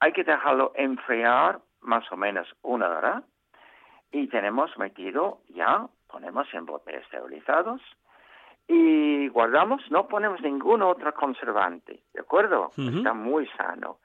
hay 0.00 0.10
que 0.10 0.24
dejarlo 0.24 0.72
enfriar 0.74 1.60
más 1.80 2.10
o 2.10 2.16
menos 2.16 2.52
una 2.62 2.90
hora 2.90 3.22
y 4.10 4.26
tenemos 4.26 4.76
metido 4.78 5.42
ya, 5.50 5.86
ponemos 6.08 6.52
en 6.52 6.66
botes 6.66 7.02
esterilizados 7.02 7.80
y 8.66 9.28
guardamos, 9.28 9.88
no 9.92 10.08
ponemos 10.08 10.40
ningún 10.40 10.82
otro 10.82 11.14
conservante, 11.14 12.02
¿de 12.14 12.20
acuerdo? 12.20 12.72
Está 12.76 13.12
muy 13.12 13.46
sano. 13.56 13.98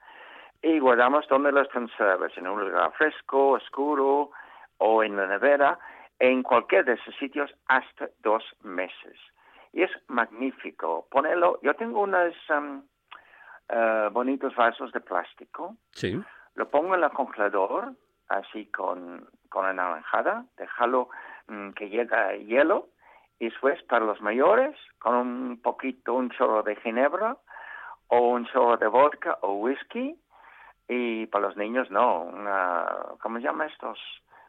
Y 0.62 0.78
guardamos 0.78 1.26
donde 1.26 1.50
las 1.50 1.66
conservas, 1.70 2.30
en 2.38 2.46
un 2.46 2.60
lugar 2.60 2.92
fresco, 2.92 3.48
oscuro 3.54 4.30
o 4.76 5.02
en 5.02 5.16
la 5.16 5.26
nevera, 5.26 5.80
en 6.20 6.44
cualquier 6.44 6.84
de 6.84 6.92
esos 6.92 7.16
sitios 7.16 7.52
hasta 7.66 8.08
dos 8.20 8.44
meses. 8.62 9.18
Y 9.72 9.82
es 9.82 9.90
magnífico. 10.06 11.08
Ponerlo, 11.10 11.58
yo 11.60 11.74
tengo 11.74 12.02
unos 12.02 12.34
em, 12.50 12.82
eh, 13.68 14.08
bonitos 14.12 14.54
vasos 14.56 14.92
de 14.92 15.00
plástico, 15.00 15.76
Sí. 15.92 16.20
lo 16.54 16.68
pongo 16.70 16.94
en 16.94 17.04
el 17.04 17.10
congelador, 17.10 17.92
así 18.28 18.66
con, 18.66 19.28
con 19.48 19.64
la 19.64 19.72
naranjada, 19.72 20.44
dejarlo 20.56 21.08
mm, 21.48 21.70
que 21.70 21.88
llegue 21.88 22.44
hielo, 22.44 22.88
y 23.38 23.46
después 23.50 23.82
para 23.84 24.04
los 24.04 24.20
mayores, 24.20 24.76
con 24.98 25.14
un 25.14 25.60
poquito, 25.62 26.14
un 26.14 26.30
chorro 26.30 26.62
de 26.62 26.76
ginebra, 26.76 27.36
o 28.08 28.18
un 28.30 28.46
chorro 28.46 28.76
de 28.78 28.86
vodka 28.88 29.38
o 29.42 29.52
whisky, 29.54 30.18
y 30.88 31.26
para 31.26 31.46
los 31.48 31.56
niños 31.56 31.90
no, 31.90 32.22
una, 32.22 32.86
¿cómo 33.20 33.36
se 33.38 33.44
llama 33.44 33.66
estos? 33.66 33.98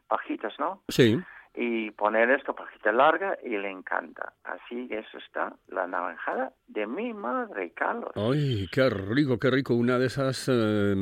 Pajitas, 0.08 0.58
¿no? 0.58 0.82
Sí. 0.88 1.22
Y 1.52 1.90
poner 1.90 2.30
esto 2.30 2.54
pajita 2.54 2.92
larga 2.92 3.36
y 3.42 3.50
le 3.50 3.70
encanta. 3.70 4.34
Así 4.44 4.88
eso 4.90 5.18
está, 5.18 5.56
la 5.66 5.86
naranjada 5.88 6.52
de 6.68 6.86
mi 6.86 7.12
madre, 7.12 7.72
Carlos. 7.72 8.12
Ay, 8.14 8.68
qué 8.70 8.88
rico, 8.88 9.38
qué 9.38 9.50
rico. 9.50 9.74
Una 9.74 9.98
de 9.98 10.06
esas 10.06 10.48
eh, 10.48 10.94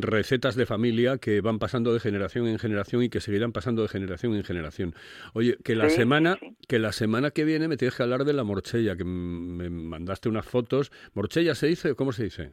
recetas 0.00 0.56
de 0.56 0.64
familia 0.64 1.18
que 1.18 1.42
van 1.42 1.58
pasando 1.58 1.92
de 1.92 2.00
generación 2.00 2.46
en 2.46 2.58
generación 2.58 3.02
y 3.02 3.10
que 3.10 3.20
seguirán 3.20 3.52
pasando 3.52 3.82
de 3.82 3.88
generación 3.88 4.34
en 4.34 4.44
generación. 4.44 4.94
Oye, 5.34 5.58
que 5.62 5.74
la 5.76 5.90
Sí, 5.90 5.96
semana, 5.96 6.36
sí, 6.40 6.56
que 6.66 6.78
la 6.78 6.92
semana 6.92 7.30
que 7.30 7.44
viene 7.44 7.68
me 7.68 7.76
tienes 7.76 7.94
que 7.94 8.02
hablar 8.02 8.24
de 8.24 8.32
la 8.32 8.44
morchella, 8.44 8.96
que 8.96 9.04
me 9.04 9.68
mandaste 9.68 10.30
unas 10.30 10.46
fotos. 10.46 10.90
¿Morchella 11.12 11.54
se 11.54 11.66
dice 11.66 11.90
o 11.90 11.96
cómo 11.96 12.12
se 12.12 12.24
dice? 12.24 12.52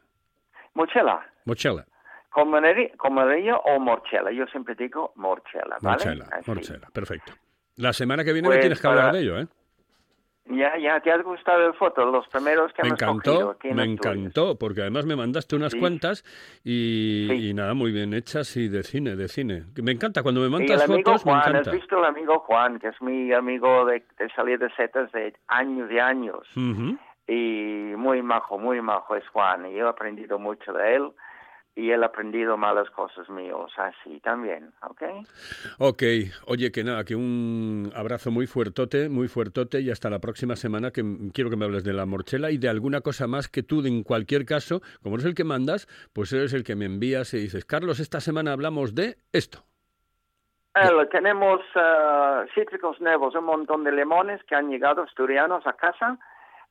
Mochela. 0.74 1.26
Morchella. 1.46 1.86
Con 2.30 2.50
maneri- 2.52 2.96
con 2.98 3.18
o 3.18 3.80
morchela. 3.80 4.32
Yo 4.32 4.46
siempre 4.48 4.76
digo 4.76 5.14
morchela, 5.16 5.78
¿vale? 5.82 5.98
Morchella, 6.06 6.26
Así. 6.32 6.50
morchella, 6.52 6.88
perfecto. 6.94 7.34
La 7.78 7.92
semana 7.94 8.24
que 8.24 8.34
viene 8.34 8.48
me 8.50 8.56
Pues 8.56 8.62
tienes 8.62 8.82
que 8.82 8.88
hablar 8.88 9.06
para- 9.06 9.18
de 9.18 9.24
ello, 9.24 9.40
¿eh? 9.40 9.48
Ya, 10.52 10.76
ya, 10.80 11.00
¿te 11.00 11.12
ha 11.12 11.18
gustado 11.22 11.68
el 11.68 11.76
foto? 11.76 12.04
Los 12.10 12.28
primeros 12.28 12.74
que 12.74 12.82
Me 12.82 12.90
hemos 12.90 13.00
encantó, 13.02 13.52
aquí 13.52 13.68
en 13.68 13.76
me 13.76 13.84
Asturias. 13.84 14.16
encantó, 14.18 14.58
porque 14.58 14.82
además 14.82 15.06
me 15.06 15.16
mandaste 15.16 15.56
unas 15.56 15.74
Sí. 15.74 15.80
cuantas 15.80 16.24
y, 16.64 17.28
Sí. 17.30 17.50
y 17.50 17.54
nada, 17.54 17.76
muy 17.76 17.92
bien 17.92 18.16
hechas 18.16 18.58
y 18.58 18.68
de 18.68 18.82
cine, 18.82 19.16
de 19.16 19.28
cine. 19.28 19.66
Me 19.84 19.92
encanta, 19.92 20.24
cuando 20.24 20.42
me 20.42 20.48
el 20.48 20.52
mandas 20.52 20.82
amigo 20.90 21.12
fotos, 21.12 21.26
me 21.26 21.32
Juan, 21.34 21.50
encanta. 21.50 21.70
¿has 21.70 21.76
visto 21.76 22.00
el 22.00 22.06
amigo 22.06 22.40
Juan? 22.40 22.80
Que 22.80 22.88
es 22.88 23.00
mi 23.00 23.32
amigo 23.32 23.86
de, 23.86 24.04
de 24.18 24.30
salir 24.36 24.58
de 24.58 24.72
setas 24.76 25.12
de 25.12 25.36
años 25.48 25.92
y 25.92 26.00
años. 26.00 26.48
Ujú. 26.56 26.98
Y 27.28 27.94
muy 27.96 28.24
majo, 28.24 28.58
muy 28.58 28.82
majo 28.82 29.16
es 29.16 29.28
Juan. 29.30 29.68
Y 29.68 29.76
yo 29.76 29.86
he 29.86 29.90
aprendido 29.90 30.40
mucho 30.40 30.74
de 30.74 30.96
él. 30.96 31.12
Y 31.80 31.92
él 31.92 32.04
ha 32.04 32.08
aprendido 32.08 32.58
malas 32.58 32.90
cosas 32.90 33.30
míos, 33.30 33.72
así 33.78 34.20
también, 34.20 34.74
¿ok? 34.82 35.02
Ok, 35.78 36.04
oye, 36.48 36.74
que 36.74 36.84
nada, 36.84 37.06
que 37.06 37.16
un 37.16 37.90
abrazo 37.96 38.32
muy 38.32 38.48
fuertote, 38.48 39.08
muy 39.08 39.30
fuertote 39.30 39.80
y 39.80 39.90
hasta 39.90 40.10
la 40.10 40.20
próxima 40.20 40.58
semana 40.58 40.92
que 40.92 41.02
quiero 41.34 41.50
que 41.50 41.56
me 41.56 41.64
hables 41.64 41.86
de 41.86 41.94
la 41.94 42.06
morchela 42.06 42.52
y 42.52 42.58
de 42.58 42.68
alguna 42.68 43.00
cosa 43.00 43.28
más 43.28 43.48
que 43.48 43.64
tú, 43.64 43.86
en 43.86 44.04
cualquier 44.04 44.46
caso, 44.46 44.82
como 45.02 45.16
eres 45.16 45.26
el 45.26 45.36
que 45.36 45.46
mandas, 45.46 45.88
pues 46.14 46.34
eres 46.34 46.54
el 46.54 46.66
que 46.66 46.76
me 46.76 46.84
envías 46.84 47.34
y 47.34 47.38
dices, 47.38 47.64
Carlos, 47.64 48.02
esta 48.02 48.20
semana 48.20 48.52
hablamos 48.52 48.94
de 48.94 49.16
esto. 49.32 49.64
Eh, 50.76 51.06
tenemos 51.12 51.62
eh, 51.76 52.46
cítricos 52.56 53.00
nuevos, 53.00 53.36
un 53.36 53.46
montón 53.46 53.86
de 53.86 53.94
limones 53.94 54.44
que 54.44 54.56
han 54.56 54.70
llegado 54.70 55.04
asturianos 55.04 55.66
a 55.66 55.74
casa 55.74 56.20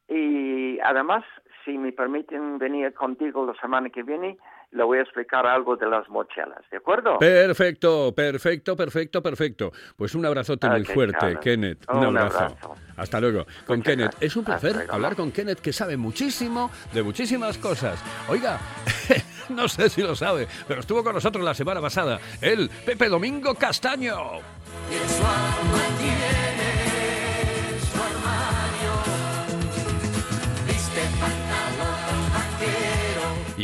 y 0.06 0.78
además, 0.80 1.24
si 1.64 1.76
me 1.78 1.92
permiten 1.92 2.58
venir 2.58 2.92
contigo 2.92 3.46
la 3.46 3.54
semana 3.60 3.90
que 3.90 4.02
viene, 4.02 4.38
le 4.70 4.84
voy 4.84 4.98
a 4.98 5.02
explicar 5.02 5.46
algo 5.46 5.76
de 5.76 5.86
las 5.88 6.08
mochelas, 6.08 6.60
¿de 6.70 6.76
acuerdo? 6.76 7.18
Perfecto, 7.18 8.12
perfecto, 8.14 8.76
perfecto, 8.76 9.22
perfecto. 9.22 9.72
Pues 9.96 10.14
un 10.14 10.26
abrazote 10.26 10.68
muy 10.68 10.84
fuerte. 10.84 11.38
Kenneth. 11.40 11.84
Un, 11.90 11.98
Un 11.98 12.18
abrazo. 12.18 12.38
abrazo. 12.38 12.74
Hasta 12.96 13.20
luego. 13.20 13.46
Con 13.66 13.78
Muchas 13.78 13.90
Kenneth. 13.92 14.10
gracias. 14.12 14.22
Es 14.30 14.36
un 14.36 14.44
placer 14.44 14.70
Hasta 14.70 14.78
luego. 14.80 14.94
hablar 14.94 15.16
con 15.16 15.32
Kenneth, 15.32 15.60
que 15.60 15.72
sabe 15.72 15.96
muchísimo 15.96 16.70
de 16.92 17.02
muchísimas 17.02 17.56
cosas. 17.58 18.02
Oiga, 18.28 18.58
no 19.48 19.68
sé 19.68 19.88
si 19.88 20.02
lo 20.02 20.14
sabe, 20.14 20.46
pero 20.66 20.80
estuvo 20.80 21.02
con 21.02 21.14
nosotros 21.14 21.42
la 21.42 21.54
semana 21.54 21.80
pasada 21.80 22.18
el 22.42 22.68
Pepe 22.84 23.08
Domingo 23.08 23.54
Castaño. 23.54 24.40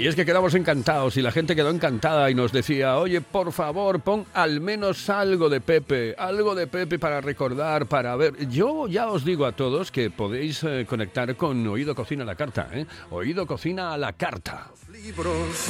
Y 0.04 0.06
es 0.06 0.14
que 0.14 0.26
quedamos 0.26 0.54
encantados 0.54 1.16
y 1.16 1.22
la 1.22 1.32
gente 1.32 1.56
quedó 1.56 1.70
encantada 1.70 2.30
y 2.30 2.34
nos 2.34 2.52
decía, 2.52 2.98
oye, 2.98 3.22
por 3.22 3.52
favor, 3.52 4.00
pon 4.00 4.26
al 4.34 4.60
menos 4.60 5.08
algo 5.08 5.48
de 5.48 5.62
Pepe, 5.62 6.14
algo 6.18 6.54
de 6.54 6.66
Pepe 6.66 6.98
para 6.98 7.22
recordar, 7.22 7.86
para 7.86 8.14
ver. 8.14 8.46
Yo 8.50 8.86
ya 8.86 9.08
os 9.08 9.24
digo 9.24 9.46
a 9.46 9.52
todos 9.52 9.90
que 9.90 10.10
podéis 10.10 10.62
eh, 10.62 10.84
conectar 10.86 11.34
con 11.36 11.66
Oído 11.66 11.94
Cocina 11.94 12.24
a 12.24 12.26
la 12.26 12.34
Carta, 12.34 12.68
¿eh? 12.74 12.84
Oído 13.12 13.46
Cocina 13.46 13.94
a 13.94 13.96
la 13.96 14.12
Carta. 14.12 14.72
libros 14.92 15.68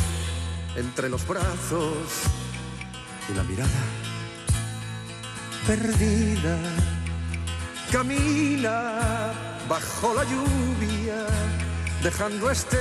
entre 0.76 1.08
los 1.08 1.24
brazos 1.28 2.24
y 3.32 3.36
la 3.36 3.44
mirada 3.44 3.68
perdida 5.64 6.58
camina 7.92 9.32
bajo 9.68 10.12
la 10.12 10.24
lluvia 10.24 11.24
dejando 12.04 12.50
estelas 12.50 12.78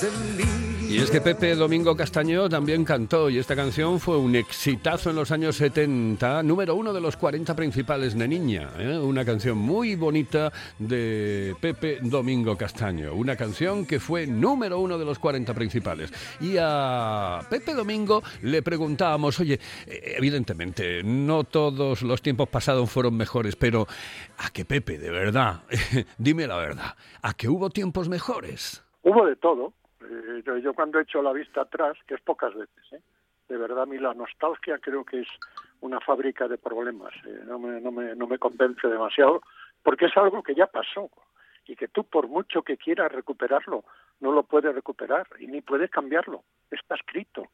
de 0.00 0.06
envidia. 0.06 0.69
Y 0.90 0.98
es 0.98 1.08
que 1.08 1.20
Pepe 1.20 1.54
Domingo 1.54 1.96
Castaño 1.96 2.48
también 2.48 2.84
cantó 2.84 3.30
y 3.30 3.38
esta 3.38 3.54
canción 3.54 4.00
fue 4.00 4.18
un 4.18 4.34
exitazo 4.34 5.10
en 5.10 5.16
los 5.16 5.30
años 5.30 5.54
70, 5.54 6.42
número 6.42 6.74
uno 6.74 6.92
de 6.92 7.00
los 7.00 7.16
40 7.16 7.54
principales 7.54 8.18
de 8.18 8.26
Niña. 8.26 8.70
¿eh? 8.76 8.98
Una 8.98 9.24
canción 9.24 9.56
muy 9.56 9.94
bonita 9.94 10.52
de 10.80 11.54
Pepe 11.60 12.00
Domingo 12.02 12.56
Castaño. 12.56 13.14
Una 13.14 13.36
canción 13.36 13.86
que 13.86 14.00
fue 14.00 14.26
número 14.26 14.80
uno 14.80 14.98
de 14.98 15.04
los 15.04 15.20
40 15.20 15.54
principales. 15.54 16.12
Y 16.40 16.56
a 16.58 17.38
Pepe 17.48 17.72
Domingo 17.72 18.24
le 18.42 18.60
preguntábamos, 18.60 19.38
oye, 19.38 19.60
eh, 19.86 20.14
evidentemente, 20.16 21.04
no 21.04 21.44
todos 21.44 22.02
los 22.02 22.20
tiempos 22.20 22.48
pasados 22.48 22.90
fueron 22.90 23.16
mejores, 23.16 23.54
pero 23.54 23.86
a 24.38 24.50
que 24.50 24.64
Pepe, 24.64 24.98
de 24.98 25.12
verdad, 25.12 25.62
dime 26.18 26.48
la 26.48 26.56
verdad, 26.56 26.96
a 27.22 27.32
que 27.34 27.48
hubo 27.48 27.70
tiempos 27.70 28.08
mejores. 28.08 28.82
Hubo 29.04 29.24
de 29.24 29.36
todo. 29.36 29.72
Eh, 30.10 30.42
yo, 30.44 30.58
yo 30.58 30.74
cuando 30.74 30.98
he 30.98 31.02
hecho 31.02 31.22
la 31.22 31.32
vista 31.32 31.62
atrás, 31.62 31.96
que 32.06 32.14
es 32.14 32.20
pocas 32.20 32.54
veces, 32.54 32.92
¿eh? 32.92 33.00
de 33.48 33.56
verdad 33.56 33.82
a 33.82 33.86
mí 33.86 33.98
la 33.98 34.14
nostalgia 34.14 34.78
creo 34.78 35.04
que 35.04 35.20
es 35.20 35.28
una 35.80 36.00
fábrica 36.00 36.48
de 36.48 36.58
problemas. 36.58 37.14
eh, 37.26 37.42
no, 37.46 37.58
me, 37.58 37.80
no, 37.80 37.90
me, 37.90 38.14
no 38.14 38.26
me 38.26 38.38
convence 38.38 38.86
demasiado 38.88 39.40
porque 39.82 40.06
es 40.06 40.16
algo 40.16 40.42
que 40.42 40.54
ya 40.54 40.66
pasó 40.66 41.10
y 41.66 41.76
que 41.76 41.88
tú 41.88 42.04
por 42.04 42.28
mucho 42.28 42.62
que 42.62 42.76
quieras 42.76 43.12
recuperarlo, 43.12 43.84
no 44.20 44.32
lo 44.32 44.42
puedes 44.42 44.74
recuperar 44.74 45.26
y 45.38 45.46
ni 45.46 45.60
puedes 45.60 45.90
cambiarlo. 45.90 46.42
Está 46.70 46.96
escrito. 46.96 47.44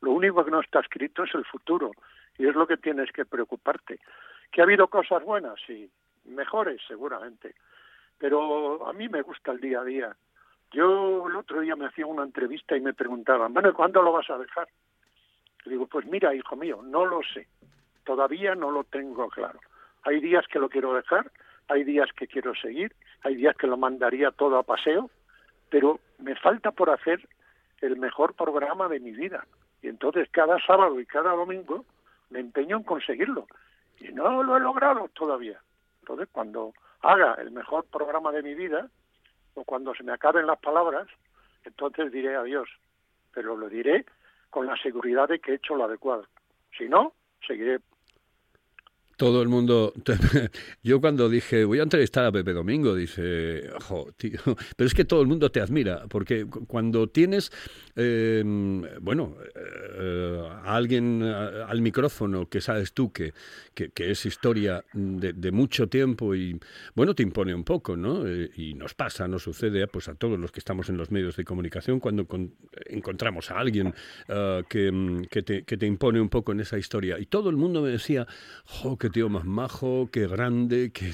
Lo 0.00 0.12
único 0.12 0.44
que 0.44 0.50
no 0.50 0.60
está 0.60 0.80
escrito 0.80 1.24
es 1.24 1.34
el 1.34 1.44
futuro 1.44 1.92
y 2.38 2.46
es 2.46 2.54
lo 2.54 2.66
que 2.66 2.76
tienes 2.76 3.12
que 3.12 3.24
preocuparte. 3.24 3.98
¿Que 4.50 4.60
ha 4.60 4.64
habido 4.64 4.88
cosas 4.88 5.22
buenas? 5.22 5.58
Sí. 5.66 5.90
Mejores, 6.24 6.80
seguramente. 6.86 7.54
Pero 8.18 8.86
a 8.86 8.92
mí 8.92 9.08
me 9.08 9.22
gusta 9.22 9.52
el 9.52 9.60
día 9.60 9.80
a 9.80 9.84
día. 9.84 10.16
Yo 10.72 11.28
el 11.28 11.36
otro 11.36 11.60
día 11.60 11.76
me 11.76 11.86
hacía 11.86 12.06
una 12.06 12.24
entrevista 12.24 12.76
y 12.76 12.80
me 12.80 12.94
preguntaban, 12.94 13.52
bueno, 13.54 13.72
¿cuándo 13.72 14.02
lo 14.02 14.12
vas 14.12 14.28
a 14.30 14.38
dejar? 14.38 14.68
Y 15.64 15.70
digo, 15.70 15.86
pues 15.86 16.06
mira, 16.06 16.34
hijo 16.34 16.56
mío, 16.56 16.80
no 16.82 17.06
lo 17.06 17.20
sé. 17.22 17.46
Todavía 18.04 18.54
no 18.54 18.70
lo 18.70 18.84
tengo 18.84 19.28
claro. 19.28 19.58
Hay 20.04 20.20
días 20.20 20.46
que 20.48 20.58
lo 20.58 20.68
quiero 20.68 20.94
dejar, 20.94 21.30
hay 21.68 21.84
días 21.84 22.08
que 22.16 22.28
quiero 22.28 22.54
seguir, 22.54 22.94
hay 23.22 23.34
días 23.34 23.56
que 23.56 23.66
lo 23.66 23.76
mandaría 23.76 24.30
todo 24.30 24.58
a 24.58 24.62
paseo, 24.62 25.10
pero 25.70 25.98
me 26.18 26.36
falta 26.36 26.70
por 26.70 26.90
hacer 26.90 27.28
el 27.80 27.96
mejor 27.96 28.34
programa 28.34 28.88
de 28.88 29.00
mi 29.00 29.12
vida. 29.12 29.46
Y 29.82 29.88
entonces 29.88 30.28
cada 30.30 30.58
sábado 30.64 31.00
y 31.00 31.06
cada 31.06 31.32
domingo 31.32 31.84
me 32.30 32.40
empeño 32.40 32.76
en 32.76 32.82
conseguirlo. 32.84 33.46
Y 34.00 34.08
no 34.12 34.42
lo 34.42 34.56
he 34.56 34.60
logrado 34.60 35.08
todavía. 35.14 35.60
Entonces 36.00 36.28
cuando 36.30 36.72
haga 37.00 37.34
el 37.34 37.50
mejor 37.50 37.84
programa 37.86 38.32
de 38.32 38.42
mi 38.42 38.54
vida, 38.54 38.88
o 39.56 39.64
cuando 39.64 39.94
se 39.94 40.04
me 40.04 40.12
acaben 40.12 40.46
las 40.46 40.58
palabras, 40.60 41.08
entonces 41.64 42.12
diré 42.12 42.36
adiós. 42.36 42.68
Pero 43.32 43.56
lo 43.56 43.68
diré 43.68 44.06
con 44.50 44.66
la 44.66 44.76
seguridad 44.76 45.28
de 45.28 45.40
que 45.40 45.52
he 45.52 45.54
hecho 45.56 45.74
lo 45.74 45.84
adecuado. 45.84 46.26
Si 46.78 46.88
no, 46.88 47.12
seguiré. 47.46 47.80
Todo 49.16 49.40
el 49.40 49.48
mundo. 49.48 49.94
Yo 50.82 51.00
cuando 51.00 51.30
dije 51.30 51.64
voy 51.64 51.78
a 51.80 51.84
entrevistar 51.84 52.26
a 52.26 52.32
Pepe 52.32 52.52
Domingo, 52.52 52.94
dice, 52.94 53.70
"Jo, 53.88 54.12
tío, 54.14 54.38
pero 54.76 54.86
es 54.86 54.92
que 54.92 55.06
todo 55.06 55.22
el 55.22 55.26
mundo 55.26 55.50
te 55.50 55.60
admira, 55.62 56.04
porque 56.08 56.44
cu- 56.44 56.66
cuando 56.66 57.08
tienes, 57.08 57.50
eh, 57.96 58.44
bueno, 59.00 59.36
eh, 59.54 60.48
a 60.64 60.76
alguien 60.76 61.22
a- 61.22 61.64
al 61.66 61.80
micrófono 61.80 62.46
que 62.50 62.60
sabes 62.60 62.92
tú 62.92 63.10
que, 63.10 63.32
que, 63.74 63.90
es 64.10 64.26
historia 64.26 64.84
de, 64.92 65.32
de 65.32 65.50
mucho 65.50 65.88
tiempo 65.88 66.34
y, 66.34 66.60
bueno, 66.94 67.14
te 67.14 67.22
impone 67.22 67.54
un 67.54 67.64
poco, 67.64 67.96
¿no? 67.96 68.26
Eh, 68.26 68.50
y 68.56 68.74
nos 68.74 68.92
pasa, 68.94 69.26
nos 69.26 69.42
sucede 69.44 69.86
pues, 69.88 70.08
a 70.08 70.14
todos 70.14 70.38
los 70.38 70.52
que 70.52 70.60
estamos 70.60 70.90
en 70.90 70.98
los 70.98 71.10
medios 71.10 71.36
de 71.36 71.44
comunicación 71.44 72.00
cuando 72.00 72.26
con- 72.26 72.54
encontramos 72.84 73.50
a 73.50 73.58
alguien 73.60 73.94
eh, 74.28 74.62
que, 74.68 75.26
que, 75.30 75.42
te, 75.42 75.62
que 75.64 75.78
te 75.78 75.86
impone 75.86 76.20
un 76.20 76.28
poco 76.28 76.52
en 76.52 76.60
esa 76.60 76.76
historia. 76.76 77.18
Y 77.18 77.24
todo 77.26 77.48
el 77.48 77.56
mundo 77.56 77.80
me 77.80 77.88
decía, 77.88 78.26
tío 79.10 79.28
más 79.28 79.44
majo, 79.44 80.08
qué 80.12 80.26
grande, 80.26 80.90
que 80.92 81.12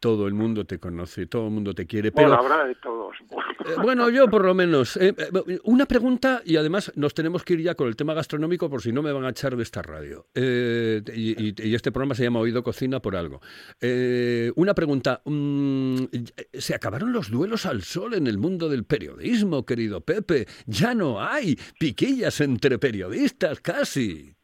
todo 0.00 0.26
el 0.26 0.34
mundo 0.34 0.64
te 0.64 0.78
conoce, 0.78 1.26
todo 1.26 1.46
el 1.46 1.52
mundo 1.52 1.74
te 1.74 1.86
quiere. 1.86 2.12
Pero, 2.12 2.28
Bueno, 2.28 2.42
habrá 2.42 2.64
de 2.66 2.74
todos. 2.76 3.14
eh, 3.30 3.74
bueno, 3.82 4.08
yo 4.10 4.28
por 4.28 4.44
lo 4.44 4.54
menos. 4.54 4.96
eh, 4.96 5.14
eh, 5.18 5.58
una 5.64 5.86
pregunta 5.86 6.42
y 6.44 6.56
además 6.56 6.92
nos 6.96 7.14
tenemos 7.14 7.44
que 7.44 7.54
ir 7.54 7.60
ya 7.62 7.74
con 7.74 7.88
el 7.88 7.96
tema 7.96 8.14
gastronómico 8.14 8.68
por 8.70 8.82
si 8.82 8.92
no 8.92 9.02
me 9.02 9.12
van 9.12 9.24
a 9.24 9.30
echar 9.30 9.56
de 9.56 9.62
esta 9.62 9.82
radio. 9.82 10.26
Eh, 10.34 11.02
y, 11.14 11.48
y- 11.48 11.54
y 11.68 11.74
este 11.74 11.92
programa 11.92 12.14
se 12.14 12.24
llama 12.24 12.40
Oído 12.40 12.62
Cocina 12.62 13.00
por 13.00 13.16
algo. 13.16 13.40
Eh, 13.80 14.52
una 14.56 14.74
pregunta. 14.74 15.20
mm, 15.24 15.96
¿Se 16.52 16.74
acabaron 16.74 17.12
los 17.12 17.30
duelos 17.30 17.66
al 17.66 17.82
sol 17.82 18.14
en 18.14 18.26
el 18.26 18.38
mundo 18.38 18.68
del 18.68 18.84
periodismo, 18.84 19.64
querido 19.64 20.00
Pepe? 20.00 20.46
Ya 20.66 20.94
no 20.94 21.22
hay 21.22 21.58
piquillas 21.78 22.40
entre 22.40 22.78
periodistas, 22.78 23.60
casi. 23.60 24.34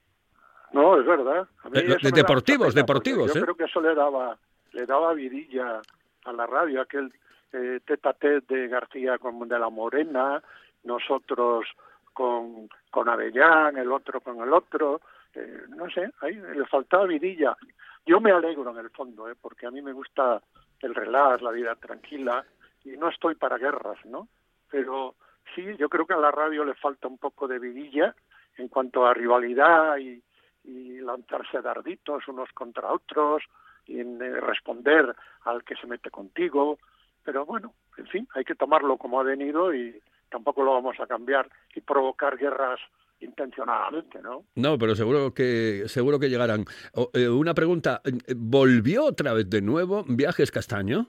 No, 0.73 0.99
es 1.01 1.07
verdad. 1.07 1.49
A 1.63 1.69
mí 1.71 1.81
de- 1.83 2.11
deportivos, 2.13 2.69
pena, 2.75 2.83
deportivos, 2.83 3.27
porque 3.33 3.39
¿eh? 3.39 3.41
Yo 3.41 3.45
creo 3.47 3.57
que 3.57 3.65
eso 3.65 3.81
le 3.81 3.95
daba, 3.95 4.37
le 4.73 4.87
daba 4.87 5.13
vidilla 5.15 5.81
a 6.25 6.33
la 6.33 6.47
radio, 6.47 6.81
aquel 6.83 7.13
eh, 7.53 7.81
tete 7.85 8.09
a 8.09 8.13
tete 8.13 8.55
de 8.55 8.69
García 8.69 9.19
con 9.19 9.49
de 9.49 9.59
la 9.59 9.71
Morena, 9.71 10.43
nosotros 10.85 11.67
con, 12.13 12.69
con 12.91 13.09
Avellán, 13.09 13.77
el 13.79 13.91
otro 13.93 14.21
con 14.21 14.41
el 14.41 14.53
otro. 14.53 15.01
eh, 15.35 15.63
no 15.69 15.89
sé, 15.91 16.11
ahí 16.21 16.35
le 16.35 16.67
faltaba 16.67 17.05
vidilla. 17.07 17.57
Yo 18.05 18.21
me 18.21 18.31
alegro 18.33 18.71
en 18.71 18.79
el 18.79 18.91
fondo, 18.91 19.29
¿eh? 19.31 19.35
porque 19.41 19.67
a 19.67 19.71
mí 19.71 19.81
me 19.83 19.93
gusta 19.93 20.41
el 20.81 20.95
relax, 20.95 21.43
la 21.43 21.51
vida 21.51 21.75
tranquila, 21.77 22.45
y 22.85 22.91
no 22.97 23.09
estoy 23.09 23.35
para 23.35 23.59
guerras, 23.59 23.99
¿no? 24.07 24.29
Pero 24.71 25.15
sí, 25.55 25.65
yo 25.79 25.89
creo 25.89 26.07
que 26.07 26.15
a 26.15 26.19
la 26.19 26.31
radio 26.31 26.65
le 26.65 26.75
falta 26.75 27.09
un 27.09 27.19
poco 27.19 27.47
de 27.49 27.59
vidilla 27.59 28.15
en 28.57 28.69
cuanto 28.69 29.07
a 29.07 29.15
rivalidad 29.15 29.97
y, 29.99 30.23
y 30.69 31.01
lanzarse 31.01 31.63
darditos 31.63 32.29
unos 32.29 32.51
contra 32.53 32.93
otros 32.93 33.43
y 33.87 34.01
eh, 34.01 34.41
responder 34.41 35.15
al 35.45 35.65
que 35.65 35.75
se 35.77 35.87
mete 35.87 36.11
contigo. 36.11 36.79
Pero 37.25 37.47
bueno, 37.47 37.73
en 37.97 38.07
fin, 38.07 38.29
hay 38.35 38.45
que 38.45 38.55
tomarlo 38.55 38.97
como 38.99 39.19
ha 39.19 39.23
venido 39.23 39.75
y 39.75 39.99
tampoco 40.31 40.63
lo 40.63 40.75
vamos 40.75 41.01
a 41.01 41.07
cambiar 41.07 41.49
y 41.75 41.81
provocar 41.81 42.37
guerras 42.37 42.79
intencionadamente, 43.21 44.21
¿no? 44.23 44.45
No, 44.55 44.79
pero 44.79 44.95
seguro 44.95 45.33
que 45.35 45.85
seguro 45.87 46.19
que 46.21 46.29
llegarán. 46.29 46.65
O- 46.95 47.11
eh, 47.15 47.29
una 47.29 47.55
pregunta, 47.55 48.01
¿volvió 48.37 49.05
otra 49.07 49.33
vez 49.33 49.49
de 49.51 49.61
nuevo 49.63 50.05
Viajes 50.07 50.51
Castaño? 50.51 51.07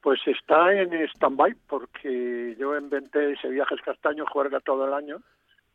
Pues 0.00 0.20
está 0.26 0.72
en 0.74 0.92
stand-by 1.14 1.54
porque 1.68 2.56
yo 2.58 2.76
inventé 2.76 3.32
ese 3.32 3.48
viajes 3.48 3.80
castaño, 3.82 4.24
juerga 4.26 4.58
todo 4.60 4.84
el 4.86 4.94
año 4.94 5.22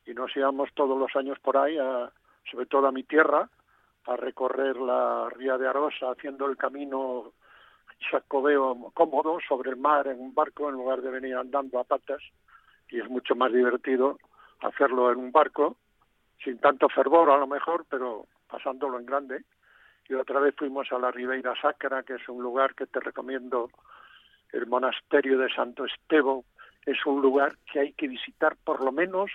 y 0.07 0.13
nos 0.13 0.35
íbamos 0.35 0.69
todos 0.73 0.97
los 0.97 1.15
años 1.15 1.37
por 1.39 1.57
ahí, 1.57 1.77
a- 1.77 2.11
sobre 2.49 2.65
todo 2.65 2.87
a 2.87 2.91
mi 2.91 3.03
tierra, 3.03 3.49
a 4.05 4.15
recorrer 4.15 4.77
la 4.77 5.29
ría 5.29 5.57
de 5.57 5.67
Arosa 5.67 6.11
haciendo 6.11 6.45
el 6.47 6.55
camino 6.57 7.33
chacobeo 8.09 8.91
cómodo 8.93 9.39
sobre 9.47 9.71
el 9.71 9.77
mar 9.77 10.07
en 10.07 10.19
un 10.19 10.33
barco 10.33 10.69
en 10.69 10.75
lugar 10.75 11.01
de 11.01 11.09
venir 11.11 11.35
andando 11.35 11.79
a 11.79 11.83
patas 11.83 12.21
y 12.89 12.99
es 12.99 13.09
mucho 13.09 13.35
más 13.35 13.51
divertido 13.51 14.17
hacerlo 14.61 15.11
en 15.11 15.17
un 15.17 15.31
barco 15.31 15.75
sin 16.43 16.57
tanto 16.59 16.87
fervor 16.87 17.29
a 17.31 17.37
lo 17.37 17.47
mejor, 17.47 17.85
pero 17.89 18.27
pasándolo 18.49 18.99
en 18.99 19.05
grande. 19.05 19.43
Y 20.07 20.13
otra 20.13 20.39
vez 20.39 20.55
fuimos 20.55 20.89
a 20.91 20.99
la 20.99 21.11
Ribeira 21.11 21.53
Sacra, 21.59 22.03
que 22.03 22.13
es 22.15 22.29
un 22.29 22.41
lugar 22.41 22.75
que 22.75 22.85
te 22.85 22.99
recomiendo 23.01 23.69
el 24.53 24.67
monasterio 24.67 25.37
de 25.37 25.49
Santo 25.49 25.83
Esteban 25.83 26.41
es 26.85 27.05
un 27.05 27.21
lugar 27.21 27.57
que 27.71 27.79
hay 27.81 27.93
que 27.93 28.07
visitar 28.07 28.55
por 28.63 28.81
lo 28.81 28.93
menos 28.93 29.29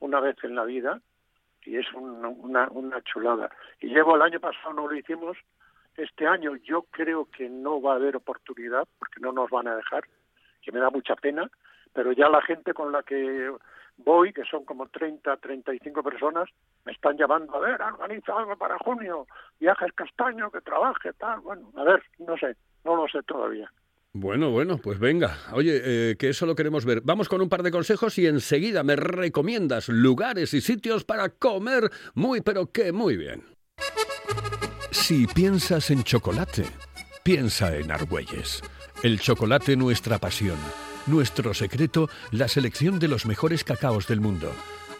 una 0.00 0.20
vez 0.20 0.36
en 0.44 0.54
la 0.54 0.64
vida 0.64 1.00
y 1.64 1.76
es 1.76 1.92
un- 1.92 2.24
una, 2.24 2.68
una 2.70 3.02
chulada. 3.02 3.50
Y 3.80 3.88
llevo 3.88 4.16
el 4.16 4.22
año 4.22 4.40
pasado 4.40 4.72
no 4.72 4.88
lo 4.88 4.94
hicimos, 4.96 5.36
este 5.96 6.26
año 6.26 6.56
yo 6.56 6.82
creo 6.90 7.26
que 7.30 7.48
no 7.48 7.82
va 7.82 7.92
a 7.92 7.96
haber 7.96 8.16
oportunidad 8.16 8.86
porque 8.98 9.20
no 9.20 9.32
nos 9.32 9.50
van 9.50 9.68
a 9.68 9.76
dejar, 9.76 10.04
que 10.62 10.72
me 10.72 10.80
da 10.80 10.90
mucha 10.90 11.16
pena, 11.16 11.50
pero 11.92 12.12
ya 12.12 12.28
la 12.28 12.40
gente 12.42 12.72
con 12.74 12.92
la 12.92 13.02
que 13.02 13.52
voy, 13.96 14.32
que 14.32 14.44
son 14.44 14.64
como 14.64 14.86
30, 14.88 15.36
35 15.38 16.02
personas, 16.04 16.48
me 16.84 16.92
están 16.92 17.16
llamando, 17.16 17.56
a 17.56 17.60
ver, 17.60 17.82
organiza 17.82 18.32
algo 18.38 18.56
para 18.56 18.78
junio, 18.78 19.26
viajes 19.58 19.92
castaño, 19.94 20.50
que 20.52 20.60
trabaje, 20.60 21.12
tal, 21.14 21.40
bueno, 21.40 21.72
a 21.76 21.82
ver, 21.82 22.02
no 22.20 22.36
sé, 22.38 22.54
no 22.84 22.94
lo 22.94 23.08
sé 23.08 23.22
todavía. 23.24 23.70
Bueno, 24.14 24.50
bueno, 24.50 24.78
pues 24.78 24.98
venga. 24.98 25.38
Oye, 25.52 25.80
eh, 25.84 26.16
que 26.16 26.30
eso 26.30 26.46
lo 26.46 26.54
queremos 26.54 26.84
ver. 26.84 27.02
Vamos 27.02 27.28
con 27.28 27.40
un 27.40 27.48
par 27.48 27.62
de 27.62 27.70
consejos 27.70 28.18
y 28.18 28.26
enseguida 28.26 28.82
me 28.82 28.96
recomiendas 28.96 29.88
lugares 29.88 30.54
y 30.54 30.60
sitios 30.60 31.04
para 31.04 31.28
comer 31.28 31.90
muy, 32.14 32.40
pero 32.40 32.72
que 32.72 32.92
muy 32.92 33.16
bien. 33.16 33.44
Si 34.90 35.26
piensas 35.26 35.90
en 35.90 36.02
chocolate, 36.02 36.64
piensa 37.22 37.76
en 37.76 37.92
Argüelles. 37.92 38.62
El 39.02 39.20
chocolate 39.20 39.76
nuestra 39.76 40.18
pasión. 40.18 40.58
Nuestro 41.06 41.54
secreto, 41.54 42.08
la 42.32 42.48
selección 42.48 42.98
de 42.98 43.08
los 43.08 43.26
mejores 43.26 43.62
cacaos 43.62 44.08
del 44.08 44.20
mundo. 44.20 44.52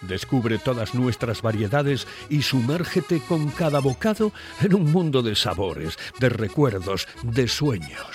Descubre 0.02 0.58
todas 0.58 0.94
nuestras 0.94 1.42
variedades 1.42 2.06
y 2.28 2.42
sumérgete 2.42 3.20
con 3.20 3.50
cada 3.50 3.80
bocado 3.80 4.32
en 4.60 4.74
un 4.74 4.92
mundo 4.92 5.22
de 5.22 5.34
sabores, 5.34 5.98
de 6.20 6.28
recuerdos, 6.28 7.08
de 7.24 7.48
sueños. 7.48 8.06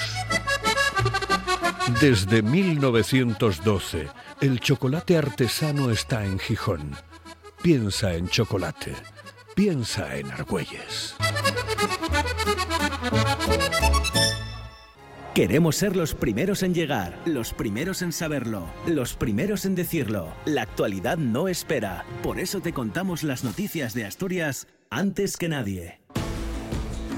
Desde 2.00 2.41
1912, 2.41 4.08
el 4.39 4.60
chocolate 4.60 5.17
artesano 5.17 5.91
está 5.91 6.26
en 6.26 6.39
Gijón. 6.39 6.96
Piensa 7.62 8.13
en 8.13 8.30
chocolate. 8.30 8.93
Piensa 9.54 10.15
en 10.15 10.32
Argüelles. 10.32 11.15
Queremos 15.36 15.76
ser 15.76 15.96
los 15.96 16.13
primeros 16.13 16.63
en 16.63 16.74
llegar, 16.74 17.19
los 17.26 17.54
primeros 17.54 18.02
en 18.02 18.13
saberlo, 18.13 18.67
los 18.86 19.15
primeros 19.15 19.65
en 19.65 19.76
decirlo. 19.76 20.34
La 20.46 20.62
actualidad 20.62 21.17
no 21.17 21.48
espera. 21.48 22.06
Por 22.22 22.39
eso 22.39 22.62
te 22.62 22.72
contamos 22.72 23.24
las 23.24 23.43
noticias 23.43 23.93
de 23.93 24.06
Asturias 24.06 24.67
antes 24.89 25.36
que 25.36 25.50
nadie. 25.50 26.00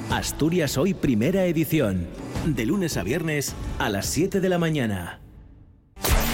Asturias 0.10 0.78
Hoy 0.78 0.93
Primera 0.93 1.45
Edición. 1.45 2.08
De 2.45 2.63
lunes 2.65 2.95
a 2.97 3.01
viernes 3.01 3.55
a 3.79 3.89
las 3.89 4.05
7 4.05 4.39
de 4.39 4.49
la 4.49 4.60
mañana. 4.60 5.19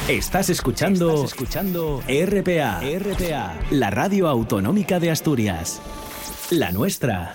Estás 0.10 0.50
escuchando, 0.50 1.24
escuchando 1.24 2.04
RPA, 2.06 2.82
RPA, 2.82 3.58
la 3.69 3.89
radio 3.91 4.28
autonómica 4.28 5.00
de 5.00 5.10
Asturias. 5.10 5.82
La 6.50 6.74
nuestra. 6.74 7.34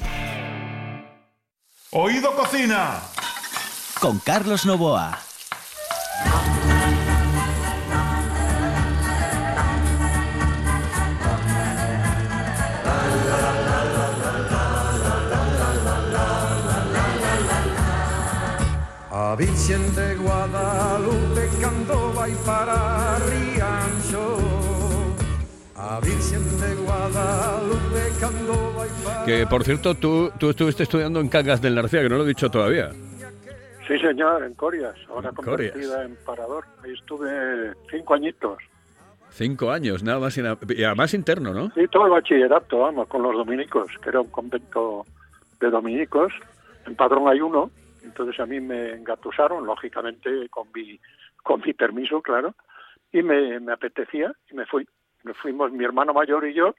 Oído 1.91 2.37
Cocina. 2.37 3.01
Con 3.99 4.19
Carlos 4.19 4.67
Novoa. 4.67 5.26
A 19.37 19.39
Virgen 19.39 19.95
de 19.95 20.15
Guadalupe 20.17 21.43
cando 21.61 22.11
vai 22.15 22.33
para 22.47 23.19
Rianxo 23.29 24.39
A 25.77 26.01
Virgen 26.01 26.45
de 26.59 26.75
Guadalupe 26.83 28.03
para 29.05 29.25
Que 29.27 29.47
por 29.47 29.63
cierto, 29.63 29.95
tú, 29.95 30.33
tú 30.39 30.49
estuviste 30.49 30.85
estudiando 30.85 31.21
en 31.21 31.29
Cangas 31.29 31.61
del 31.61 31.75
Narcea, 31.75 32.01
que 32.01 32.09
no 32.09 32.17
lo 32.17 32.25
he 32.25 32.29
dicho 32.29 32.51
todavía. 32.51 32.93
Sí, 33.87 33.99
señor, 33.99 34.43
en 34.43 34.55
Corias, 34.55 34.97
ahora 35.11 35.29
En 35.29 35.35
convertida 35.35 36.05
en 36.05 36.17
Parador. 36.25 36.65
Ahí 36.83 36.95
estuve 36.95 37.75
cinco 37.91 38.15
añitos. 38.15 38.57
Cinco 39.29 39.71
años, 39.71 40.03
nada 40.03 40.19
más 40.19 40.39
y 40.39 40.83
además 40.83 41.13
interno, 41.13 41.53
¿no? 41.53 41.71
Sí, 41.75 41.87
todo 41.89 42.07
el 42.07 42.13
bachillerato, 42.13 42.79
vamos, 42.79 43.07
con 43.07 43.23
los 43.23 43.35
dominicos, 43.35 43.89
que 44.03 44.09
era 44.09 44.23
un 44.23 44.31
convento 44.31 45.05
de 45.61 45.69
dominicos. 45.69 46.33
En 46.87 46.97
Padrón 46.97 47.29
hay 47.29 47.43
uno, 47.43 47.71
entonces 48.07 48.39
a 48.41 48.47
mí 48.47 48.61
me 48.61 48.93
engatusaron, 48.93 49.67
lógicamente, 49.67 50.49
con 50.49 50.69
mi, 50.73 50.99
con 51.43 51.61
mi 51.61 51.75
permiso, 51.75 52.23
claro, 52.23 52.55
y 53.13 53.23
me, 53.23 53.57
apetecía 53.73 54.33
y 54.51 54.55
me 54.55 54.67
fui. 54.67 54.87
Nos 55.25 55.37
fuimos 55.39 55.73
mi 55.73 55.85
hermano 55.85 56.15
mayor 56.15 56.47
y 56.47 56.55
yo, 56.55 56.75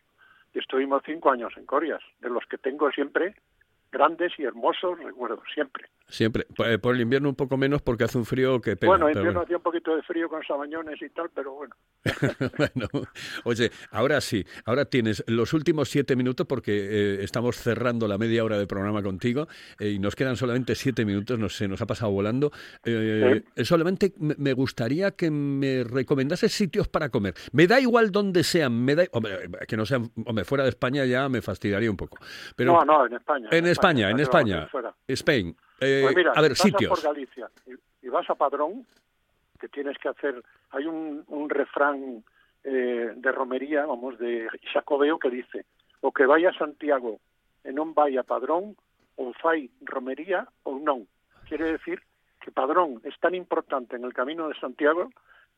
y 0.54 0.60
estuvimos 0.60 1.04
cinco 1.06 1.30
años 1.30 1.54
en 1.58 1.66
Corias, 1.66 2.02
de 2.20 2.30
los 2.30 2.46
que 2.46 2.58
tengo 2.58 2.90
siempre 2.92 3.36
grandes 3.92 4.34
y 4.38 4.44
hermosos 4.44 5.00
recuerdos, 5.00 5.44
siempre. 5.54 5.86
Siempre. 6.08 6.46
Por, 6.56 6.68
eh, 6.68 6.80
por 6.80 6.96
el 6.96 7.02
invierno 7.02 7.30
un 7.30 7.36
poco 7.36 7.58
menos 7.58 7.82
porque 7.82 8.06
hace 8.06 8.18
un 8.18 8.26
frío 8.26 8.60
que 8.62 8.76
pena. 8.76 8.92
bueno, 8.92 9.06
pero 9.08 9.20
invierno 9.20 9.42
hacía 9.42 9.58
un 9.58 9.64
poquito 9.64 9.96
de 9.96 10.02
frío 10.04 10.30
con 10.30 10.44
sabañones 10.44 11.02
y 11.02 11.10
tal, 11.10 11.30
pero 11.34 11.54
bueno. 11.54 11.76
Bueno, 12.58 12.88
oye, 13.44 13.72
ahora 13.92 14.20
sí, 14.22 14.46
ahora 14.66 14.86
tienes 14.86 15.24
los 15.28 15.54
últimos 15.54 15.90
siete 15.90 16.16
minutos 16.16 16.48
porque 16.48 16.72
eh, 16.72 17.24
estamos 17.24 17.56
cerrando 17.58 18.08
la 18.08 18.18
media 18.18 18.44
hora 18.44 18.58
de 18.58 18.66
programa 18.66 19.04
contigo 19.04 19.48
eh, 19.80 19.90
y 19.90 20.00
nos 20.00 20.16
quedan 20.16 20.36
solamente 20.36 20.76
siete 20.76 21.06
minutos, 21.06 21.38
no 21.38 21.50
sé, 21.50 21.68
nos 21.68 21.82
ha 21.82 21.86
pasado 21.86 22.12
volando. 22.12 22.52
Eh, 22.84 23.44
Solamente 23.64 24.14
me 24.18 24.48
me 24.48 24.54
gustaría 24.54 25.12
que 25.12 25.30
me 25.30 25.84
recomendases 25.84 26.54
sitios 26.54 26.88
para 26.88 27.10
comer. 27.10 27.34
Me 27.52 27.68
da 27.68 27.82
igual 27.82 28.12
donde 28.12 28.46
sean, 28.46 28.86
me 28.86 28.96
da, 28.96 29.04
hombre, 29.12 29.50
que 29.68 29.76
no 29.76 29.86
sean, 29.86 30.10
hombre, 30.26 30.46
fuera 30.46 30.64
de 30.64 30.70
España 30.70 31.04
ya 31.04 31.28
me 31.28 31.42
fastidiaría 31.42 31.92
un 31.92 31.98
poco. 31.98 32.18
Pero 32.56 32.74
no, 32.74 32.86
no, 32.86 33.06
en 33.06 33.14
España. 33.14 33.50
en 33.52 33.68
España, 33.78 34.10
en 34.10 34.18
¿para 34.18 34.44
qué 34.44 34.52
vamos 34.54 34.54
a 34.54 34.58
ir 34.58 34.64
España? 34.64 34.94
Spain. 35.08 35.48
Eh, 35.80 36.02
Pues 36.04 36.16
mira, 36.16 36.32
a 36.36 36.42
ver, 36.42 36.56
sitios. 36.56 36.90
por 36.90 37.02
Galicia 37.02 37.50
y, 37.66 37.74
y 38.06 38.10
vas 38.10 38.28
a 38.30 38.36
Padrón, 38.36 38.86
que 39.60 39.70
tienes 39.70 39.98
que 39.98 40.10
hacer, 40.10 40.42
hay 40.72 40.86
un, 40.86 41.24
un 41.28 41.50
refrán 41.50 42.24
eh, 42.64 43.14
de 43.16 43.32
romería, 43.32 43.86
vamos, 43.86 44.18
de 44.18 44.48
Xacobeo 44.74 45.18
que 45.20 45.30
dice, 45.30 45.66
o 46.02 46.12
que 46.12 46.26
vaya 46.26 46.50
a 46.50 46.58
Santiago 46.58 47.20
e 47.66 47.74
non 47.74 47.94
vai 47.94 48.16
a 48.18 48.24
Padrón, 48.24 48.78
ou 49.18 49.34
fai 49.42 49.68
romería 49.82 50.46
ou 50.64 50.78
non. 50.80 51.10
Quiere 51.50 51.74
decir 51.74 52.00
que 52.40 52.54
Padrón 52.54 53.02
es 53.04 53.18
tan 53.20 53.34
importante 53.36 53.98
en 53.98 54.06
el 54.06 54.14
camino 54.14 54.48
de 54.48 54.56
Santiago 54.56 55.10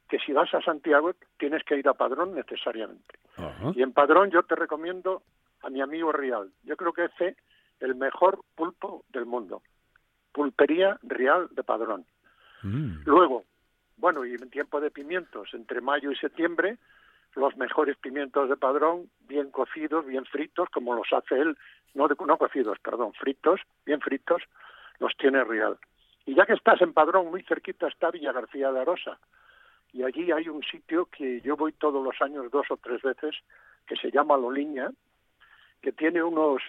que 0.09 0.17
si 0.17 0.33
vas 0.33 0.49
a 0.55 0.61
Santiago 0.63 1.13
tienes 1.37 1.61
que 1.67 1.77
ir 1.77 1.85
a 1.85 1.93
Padrón 1.93 2.33
necesariamente. 2.33 3.19
Y 3.75 3.83
en 3.83 3.93
Padrón 3.93 4.31
yo 4.31 4.41
te 4.43 4.55
recomiendo 4.55 5.21
a 5.61 5.69
mi 5.69 5.81
amigo 5.81 6.09
Rial. 6.11 6.49
Yo 6.63 6.75
creo 6.77 6.93
que 6.93 7.05
es 7.05 7.17
el 7.79 7.95
mejor 7.95 8.41
pulpo 8.55 9.03
del 9.09 9.25
mundo. 9.25 9.61
Pulpería 10.31 10.97
Real 11.03 11.47
de 11.51 11.63
Padrón. 11.63 12.05
Mm. 12.61 13.03
Luego, 13.05 13.45
bueno, 13.97 14.25
y 14.25 14.33
en 14.33 14.49
tiempo 14.49 14.79
de 14.79 14.91
pimientos, 14.91 15.49
entre 15.53 15.81
mayo 15.81 16.11
y 16.11 16.15
septiembre, 16.15 16.77
los 17.35 17.55
mejores 17.57 17.97
pimientos 17.97 18.49
de 18.49 18.57
Padrón, 18.57 19.09
bien 19.27 19.51
cocidos, 19.51 20.05
bien 20.05 20.25
fritos, 20.25 20.69
como 20.69 20.95
los 20.95 21.07
hace 21.11 21.39
él, 21.39 21.57
no, 21.93 22.07
no 22.07 22.37
cocidos, 22.37 22.79
perdón, 22.79 23.13
fritos, 23.13 23.61
bien 23.85 24.01
fritos, 24.01 24.41
los 24.99 25.15
tiene 25.17 25.43
Real. 25.43 25.77
Y 26.25 26.35
ya 26.35 26.45
que 26.45 26.53
estás 26.53 26.81
en 26.81 26.93
Padrón, 26.93 27.29
muy 27.29 27.43
cerquita 27.43 27.87
está 27.87 28.11
Villa 28.11 28.31
García 28.31 28.71
de 28.71 28.81
Arosa. 28.81 29.19
Y 29.91 30.03
allí 30.03 30.31
hay 30.31 30.47
un 30.47 30.63
sitio 30.63 31.05
que 31.05 31.41
yo 31.41 31.57
voy 31.57 31.71
todos 31.73 32.03
los 32.03 32.21
años 32.21 32.51
dos 32.51 32.67
o 32.69 32.77
tres 32.77 33.01
veces, 33.01 33.35
que 33.87 33.95
se 33.95 34.11
llama 34.11 34.37
Loliña, 34.37 34.91
que 35.81 35.91
tiene 35.91 36.21
unos 36.21 36.61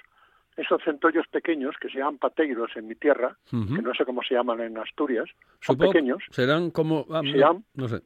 esos 0.61 0.83
centollos 0.85 1.27
pequeños 1.29 1.75
que 1.81 1.89
se 1.89 1.99
llaman 1.99 2.19
pateiros 2.19 2.71
en 2.77 2.87
mi 2.89 2.95
tierra, 2.95 3.37
que 3.51 3.83
no 3.83 3.95
sé 3.95 4.05
cómo 4.05 4.23
se 4.23 4.35
llaman 4.35 4.61
en 4.61 4.77
Asturias, 4.79 5.27
son 5.61 5.77
Supongo 5.77 5.93
pequeños, 5.93 6.23
Serán 6.31 6.71
como... 6.71 7.07
ah, 7.11 7.21
Se 7.23 7.29
no- 7.33 7.37
llaman- 7.39 7.65
no 7.75 7.89
sé. 7.89 8.01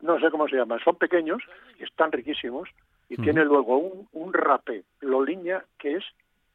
no 0.00 0.20
sé 0.20 0.30
cómo 0.30 0.48
se 0.48 0.56
llaman, 0.56 0.80
son 0.84 0.96
pequeños 0.96 1.42
y 1.78 1.84
están 1.84 2.12
riquísimos 2.12 2.68
y 3.08 3.16
tiene 3.16 3.44
luego 3.44 3.78
un, 3.78 4.08
un 4.12 4.32
rape, 4.34 4.84
loliña, 5.00 5.64
que 5.78 5.96
es 5.96 6.04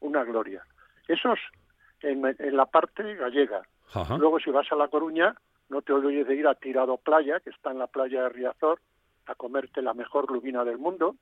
una 0.00 0.22
gloria. 0.24 0.62
Esos 1.08 1.38
en, 2.02 2.24
en 2.38 2.56
la 2.56 2.66
parte 2.66 3.14
gallega. 3.16 3.62
Luego 4.18 4.38
si 4.40 4.50
vas 4.50 4.70
a 4.72 4.76
La 4.76 4.88
Coruña, 4.88 5.34
no 5.68 5.82
te 5.82 5.92
olvides 5.92 6.26
de 6.26 6.34
ir 6.36 6.46
a 6.46 6.54
Tirado 6.54 6.96
Playa, 6.98 7.40
que 7.40 7.50
está 7.50 7.70
en 7.70 7.78
la 7.78 7.86
playa 7.86 8.22
de 8.24 8.28
Riazor, 8.28 8.80
a 9.26 9.34
comerte 9.34 9.80
la 9.82 9.94
mejor 9.94 10.30
lubina 10.30 10.64
del 10.64 10.78
mundo. 10.78 11.16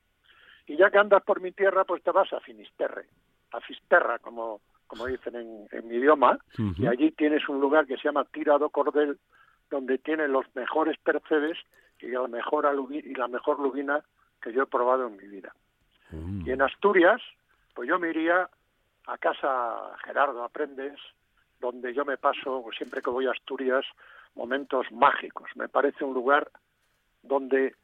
Y 0.66 0.76
ya 0.76 0.90
que 0.90 0.98
andas 0.98 1.22
por 1.24 1.40
mi 1.40 1.52
tierra, 1.52 1.84
pues 1.84 2.02
te 2.02 2.10
vas 2.12 2.32
a 2.32 2.40
Finisterre, 2.40 3.06
a 3.52 3.60
Fisterra, 3.60 4.18
como, 4.18 4.60
como 4.86 5.06
dicen 5.06 5.36
en, 5.36 5.68
en 5.70 5.88
mi 5.88 5.96
idioma, 5.96 6.38
y 6.76 6.86
allí 6.86 7.10
tienes 7.12 7.48
un 7.48 7.60
lugar 7.60 7.86
que 7.86 7.96
se 7.96 8.04
llama 8.04 8.24
Tirado 8.24 8.70
Cordel, 8.70 9.18
donde 9.70 9.98
tiene 9.98 10.28
los 10.28 10.44
mejores 10.54 10.98
percebes 10.98 11.58
y 12.00 12.08
la 12.08 12.26
mejor, 12.28 12.68
y 12.90 13.14
la 13.14 13.28
mejor 13.28 13.60
lubina 13.60 14.02
que 14.42 14.52
yo 14.52 14.62
he 14.62 14.66
probado 14.66 15.06
en 15.06 15.16
mi 15.16 15.26
vida. 15.28 15.54
Mm. 16.10 16.46
Y 16.46 16.50
en 16.50 16.62
Asturias, 16.62 17.20
pues 17.74 17.88
yo 17.88 17.98
me 17.98 18.10
iría 18.10 18.48
a 19.06 19.18
casa 19.18 19.96
Gerardo 20.04 20.42
Aprendes, 20.42 20.98
donde 21.60 21.92
yo 21.94 22.04
me 22.04 22.16
paso, 22.16 22.62
pues 22.62 22.76
siempre 22.76 23.02
que 23.02 23.10
voy 23.10 23.26
a 23.26 23.32
Asturias, 23.32 23.84
momentos 24.34 24.90
mágicos. 24.92 25.50
Me 25.56 25.68
parece 25.68 26.04
un 26.04 26.14
lugar 26.14 26.50
donde 27.22 27.74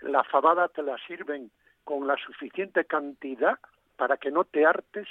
la 0.00 0.22
fabada 0.24 0.68
te 0.68 0.82
la 0.82 0.96
sirven 1.06 1.50
con 1.82 2.06
la 2.06 2.16
suficiente 2.16 2.84
cantidad 2.84 3.58
para 3.96 4.16
que 4.16 4.30
no 4.30 4.44
te 4.44 4.64
hartes 4.66 5.06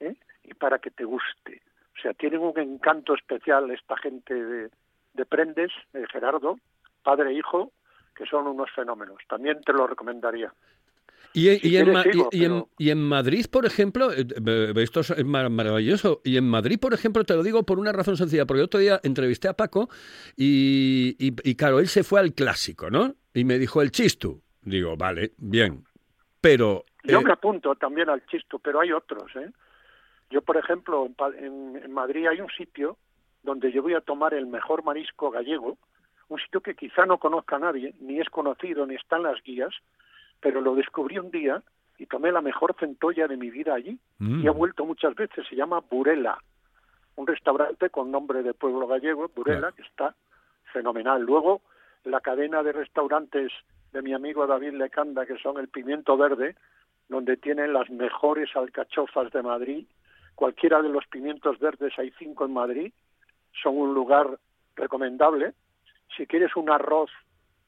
¿eh? 0.00 0.14
y 0.42 0.54
para 0.54 0.78
que 0.78 0.90
te 0.90 1.04
guste. 1.04 1.62
O 1.98 2.02
sea, 2.02 2.12
tienen 2.14 2.40
un 2.40 2.58
encanto 2.58 3.14
especial 3.14 3.70
esta 3.70 3.96
gente 3.96 4.34
de, 4.34 4.70
de 5.14 5.26
Prendes, 5.26 5.70
de 5.92 6.06
Gerardo, 6.08 6.58
padre 7.02 7.30
e 7.30 7.34
hijo, 7.34 7.72
que 8.16 8.26
son 8.26 8.46
unos 8.46 8.70
fenómenos. 8.74 9.18
También 9.28 9.60
te 9.64 9.72
lo 9.72 9.86
recomendaría. 9.86 10.52
Y, 11.32 11.48
en- 11.48 11.58
Si 11.60 11.68
y 11.68 11.76
en, 11.76 11.84
quieres, 11.84 11.94
Ma- 11.94 12.00
y- 12.08 12.12
sigo, 12.12 12.28
y 12.32 12.44
en- 12.44 12.50
pero- 12.52 12.68
y 12.78 12.90
en 12.90 13.02
Madrid, 13.02 13.46
por 13.50 13.66
ejemplo, 13.66 14.12
eh, 14.12 14.24
esto 14.76 15.00
es 15.00 15.24
mar- 15.24 15.50
maravilloso. 15.50 16.20
Y 16.24 16.36
en 16.36 16.48
Madrid, 16.48 16.78
por 16.80 16.94
ejemplo, 16.94 17.24
te 17.24 17.34
lo 17.34 17.42
digo 17.42 17.64
por 17.64 17.78
una 17.80 17.92
razón 17.92 18.16
sencilla, 18.16 18.46
porque 18.46 18.62
otro 18.62 18.78
día 18.80 19.00
entrevisté 19.02 19.48
a 19.48 19.54
Paco 19.54 19.88
y, 20.36 21.54
claro, 21.56 21.80
él 21.80 21.88
se 21.88 22.04
fue 22.04 22.20
al 22.20 22.34
clásico, 22.34 22.90
¿no? 22.90 23.14
Y 23.32 23.44
me 23.44 23.58
dijo 23.58 23.82
el 23.82 23.90
chistu. 23.90 24.42
Digo, 24.62 24.96
vale, 24.96 25.32
bien. 25.38 25.84
Pero 26.40 26.84
Yo 27.04 27.20
eh, 27.20 27.24
me 27.24 27.32
apunto 27.32 27.74
también 27.76 28.08
al 28.08 28.24
chisto, 28.26 28.58
pero 28.58 28.80
hay 28.80 28.92
otros. 28.92 29.34
¿eh? 29.36 29.50
Yo, 30.30 30.42
por 30.42 30.56
ejemplo, 30.56 31.06
en, 31.06 31.44
en- 31.44 31.82
en 31.84 31.92
Madrid 31.92 32.26
hay 32.26 32.40
un 32.40 32.50
sitio 32.50 32.96
donde 33.42 33.70
yo 33.72 33.82
voy 33.82 33.94
a 33.94 34.00
tomar 34.00 34.32
el 34.34 34.46
mejor 34.46 34.82
marisco 34.84 35.30
gallego, 35.30 35.76
un 36.28 36.38
sitio 36.40 36.62
que 36.62 36.74
quizá 36.74 37.04
no 37.04 37.18
conozca 37.18 37.56
a 37.56 37.58
nadie, 37.58 37.94
ni 38.00 38.18
es 38.20 38.30
conocido, 38.30 38.86
ni 38.86 38.94
está 38.94 39.16
en 39.16 39.24
las 39.24 39.42
guías, 39.42 39.74
pero 40.40 40.60
lo 40.62 40.74
descubrí 40.74 41.18
un 41.18 41.30
día 41.30 41.62
y 41.98 42.06
tomé 42.06 42.32
la 42.32 42.40
mejor 42.40 42.74
centolla 42.78 43.28
de 43.28 43.36
mi 43.36 43.50
vida 43.50 43.74
allí. 43.74 43.98
Mm. 44.18 44.40
Y 44.42 44.46
he 44.46 44.50
vuelto 44.50 44.84
muchas 44.86 45.14
veces, 45.14 45.46
se 45.46 45.54
llama 45.54 45.80
Burela, 45.80 46.38
un 47.16 47.26
restaurante 47.26 47.90
con 47.90 48.10
nombre 48.10 48.42
de 48.42 48.54
pueblo 48.54 48.86
gallego, 48.86 49.28
Burela, 49.36 49.58
Claro. 49.60 49.74
que 49.76 49.82
está 49.82 50.14
fenomenal. 50.72 51.22
Luego, 51.22 51.60
la 52.04 52.20
cadena 52.20 52.62
de 52.62 52.72
restaurantes 52.72 53.52
de 53.92 54.02
mi 54.02 54.12
amigo 54.14 54.46
David 54.46 54.72
Lecanda, 54.72 55.24
que 55.26 55.36
son 55.38 55.58
el 55.58 55.68
Pimiento 55.68 56.16
Verde, 56.16 56.56
donde 57.08 57.36
tienen 57.36 57.72
las 57.72 57.90
mejores 57.90 58.54
alcachofas 58.56 59.30
de 59.32 59.42
Madrid. 59.42 59.86
Cualquiera 60.34 60.82
de 60.82 60.88
los 60.88 61.06
pimientos 61.06 61.58
verdes, 61.58 61.92
hay 61.98 62.10
cinco 62.18 62.44
en 62.44 62.52
Madrid, 62.52 62.92
son 63.62 63.78
un 63.78 63.94
lugar 63.94 64.38
recomendable. 64.74 65.54
Si 66.16 66.26
quieres 66.26 66.56
un 66.56 66.70
arroz 66.70 67.10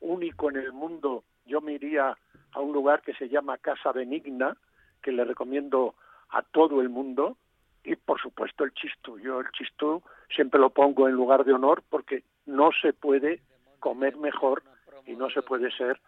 único 0.00 0.50
en 0.50 0.56
el 0.56 0.72
mundo, 0.72 1.24
yo 1.44 1.60
me 1.60 1.74
iría 1.74 2.16
a 2.52 2.60
un 2.60 2.72
lugar 2.72 3.02
que 3.02 3.14
se 3.14 3.28
llama 3.28 3.58
Casa 3.58 3.92
Benigna, 3.92 4.56
que 5.02 5.12
le 5.12 5.24
recomiendo 5.24 5.94
a 6.30 6.42
todo 6.42 6.80
el 6.80 6.88
mundo. 6.88 7.36
Y 7.84 7.94
por 7.94 8.20
supuesto 8.20 8.64
el 8.64 8.74
chistú. 8.74 9.18
Yo 9.20 9.40
el 9.40 9.50
chistú 9.52 10.02
siempre 10.34 10.58
lo 10.58 10.70
pongo 10.70 11.08
en 11.08 11.14
lugar 11.14 11.44
de 11.44 11.52
honor 11.52 11.84
porque 11.88 12.24
no 12.46 12.70
se 12.82 12.92
puede 12.92 13.40
comer 13.78 14.16
mejor 14.16 14.64
y 15.06 15.14
no 15.14 15.30
se 15.30 15.42
puede 15.42 15.70
ser 15.70 16.00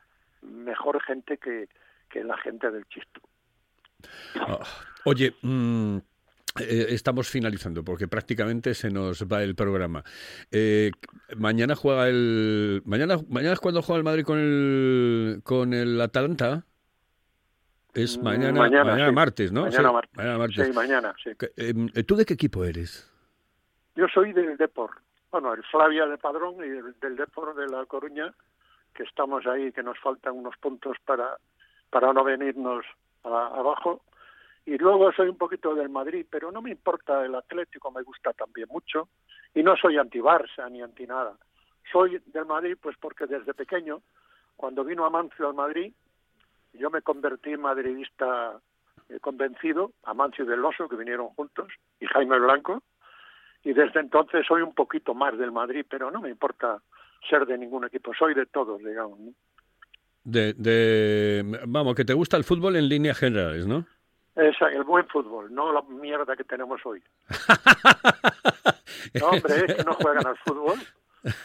mejor 0.42 1.00
gente 1.00 1.38
que, 1.38 1.68
que 2.08 2.24
la 2.24 2.36
gente 2.38 2.70
del 2.70 2.84
chistú. 2.86 3.20
Ah, 4.36 4.60
Oye, 5.04 5.34
mm, 5.42 5.96
eh, 6.60 6.86
estamos 6.90 7.28
finalizando 7.28 7.82
porque 7.84 8.08
prácticamente 8.08 8.74
se 8.74 8.90
nos 8.90 9.24
va 9.26 9.42
el 9.42 9.54
programa. 9.54 10.02
Eh, 10.50 10.90
mañana 11.36 11.74
juega 11.74 12.08
el 12.08 12.82
mañana 12.84 13.16
mañana 13.28 13.54
es 13.54 13.60
cuando 13.60 13.82
juega 13.82 13.98
el 13.98 14.04
Madrid 14.04 14.24
con 14.24 14.38
el 14.38 15.40
con 15.44 15.72
el 15.72 16.00
Atalanta. 16.00 16.64
Es 17.94 18.18
Mm, 18.18 18.22
mañana 18.22 18.60
mañana, 18.60 18.84
mañana 18.84 19.08
sí. 19.08 19.14
martes, 19.14 19.52
¿no? 19.52 19.62
Mañana 19.62 19.88
Sí, 19.88 19.94
martes. 19.94 20.16
mañana 20.16 20.38
martes. 20.38 20.66
Sí, 20.66 20.72
mañana, 20.72 21.14
sí. 21.24 21.30
Que, 21.38 21.50
eh, 21.56 22.04
¿Tú 22.04 22.16
de 22.16 22.24
qué 22.24 22.34
equipo 22.34 22.64
eres? 22.64 23.10
Yo 23.96 24.06
soy 24.12 24.32
del 24.32 24.56
Depor. 24.56 24.90
Bueno, 25.32 25.52
el 25.54 25.62
Flavia 25.64 26.06
de 26.06 26.16
Padrón 26.18 26.56
y 26.58 26.68
el- 26.68 26.94
del 27.00 27.16
Depor 27.16 27.54
de 27.56 27.66
La 27.66 27.84
Coruña, 27.86 28.32
que 28.94 29.02
estamos 29.02 29.46
ahí, 29.46 29.72
que 29.72 29.82
nos 29.82 29.98
faltan 29.98 30.34
unos 30.34 30.56
puntos 30.58 30.96
para, 31.04 31.36
para 31.90 32.12
no 32.12 32.24
venirnos 32.24 32.84
a- 33.24 33.48
abajo. 33.48 34.02
Y 34.66 34.76
luego 34.76 35.10
soy 35.12 35.28
un 35.28 35.38
poquito 35.38 35.74
del 35.74 35.88
Madrid, 35.88 36.26
pero 36.28 36.52
no 36.52 36.60
me 36.60 36.70
importa 36.70 37.24
el 37.24 37.34
Atlético, 37.34 37.90
me 37.90 38.02
gusta 38.02 38.32
también 38.32 38.68
mucho. 38.70 39.08
Y 39.54 39.62
no 39.62 39.76
soy 39.76 39.96
anti-Barça 39.96 40.70
ni 40.70 40.82
anti 40.82 41.06
nada. 41.06 41.36
Soy 41.90 42.20
del 42.26 42.44
Madrid 42.44 42.76
pues 42.80 42.96
porque 43.00 43.26
desde 43.26 43.54
pequeño, 43.54 44.02
cuando 44.56 44.84
vino 44.84 45.06
Amancio 45.06 45.48
al 45.48 45.54
Madrid, 45.54 45.92
yo 46.74 46.90
me 46.90 47.00
convertí 47.00 47.52
en 47.52 47.62
madridista 47.62 48.60
eh, 49.08 49.18
convencido, 49.20 49.92
Amancio 50.04 50.44
y 50.44 50.48
Del 50.48 50.62
que 50.90 50.96
vinieron 50.96 51.28
juntos, 51.28 51.68
y 51.98 52.06
Jaime 52.06 52.38
Blanco, 52.38 52.82
y 53.64 53.72
desde 53.72 54.00
entonces 54.00 54.46
soy 54.46 54.62
un 54.62 54.74
poquito 54.74 55.14
más 55.14 55.36
del 55.38 55.50
Madrid, 55.50 55.86
pero 55.88 56.10
no 56.10 56.20
me 56.20 56.28
importa 56.28 56.80
ser 57.28 57.46
de 57.46 57.56
ningún 57.56 57.84
equipo, 57.84 58.12
soy 58.14 58.34
de 58.34 58.46
todos, 58.46 58.78
digamos. 58.80 59.18
¿no? 59.18 59.32
De, 60.30 60.52
de 60.52 61.42
vamos, 61.66 61.94
que 61.94 62.04
te 62.04 62.12
gusta 62.12 62.36
el 62.36 62.44
fútbol 62.44 62.76
en 62.76 62.86
líneas 62.86 63.16
generales, 63.18 63.66
¿no? 63.66 63.86
Es 64.36 64.54
el 64.60 64.84
buen 64.84 65.06
fútbol, 65.08 65.52
no 65.52 65.72
la 65.72 65.80
mierda 65.82 66.36
que 66.36 66.44
tenemos 66.44 66.84
hoy. 66.84 67.02
No, 69.20 69.28
hombre, 69.28 69.54
es 69.66 69.74
que 69.74 69.84
no 69.84 69.94
juegan 69.94 70.26
al 70.26 70.36
fútbol. 70.38 70.78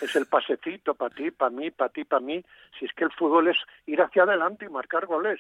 Es 0.02 0.16
el 0.16 0.26
pasecito 0.26 0.96
para 0.96 1.14
ti, 1.16 1.32
para 1.32 1.50
mí, 1.52 1.72
para 1.72 1.90
ti, 1.90 2.04
para 2.04 2.20
mí. 2.20 2.44
Si 2.78 2.86
es 2.86 2.94
que 2.94 3.06
el 3.06 3.12
fútbol 3.12 3.48
es 3.48 3.58
ir 3.86 4.02
hacia 4.02 4.24
adelante 4.24 4.66
y 4.66 4.70
marcar 4.70 5.06
goles. 5.06 5.40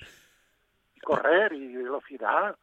Y 0.95 0.99
correr 1.01 1.51
y 1.53 1.75
velocidad. 1.75 2.55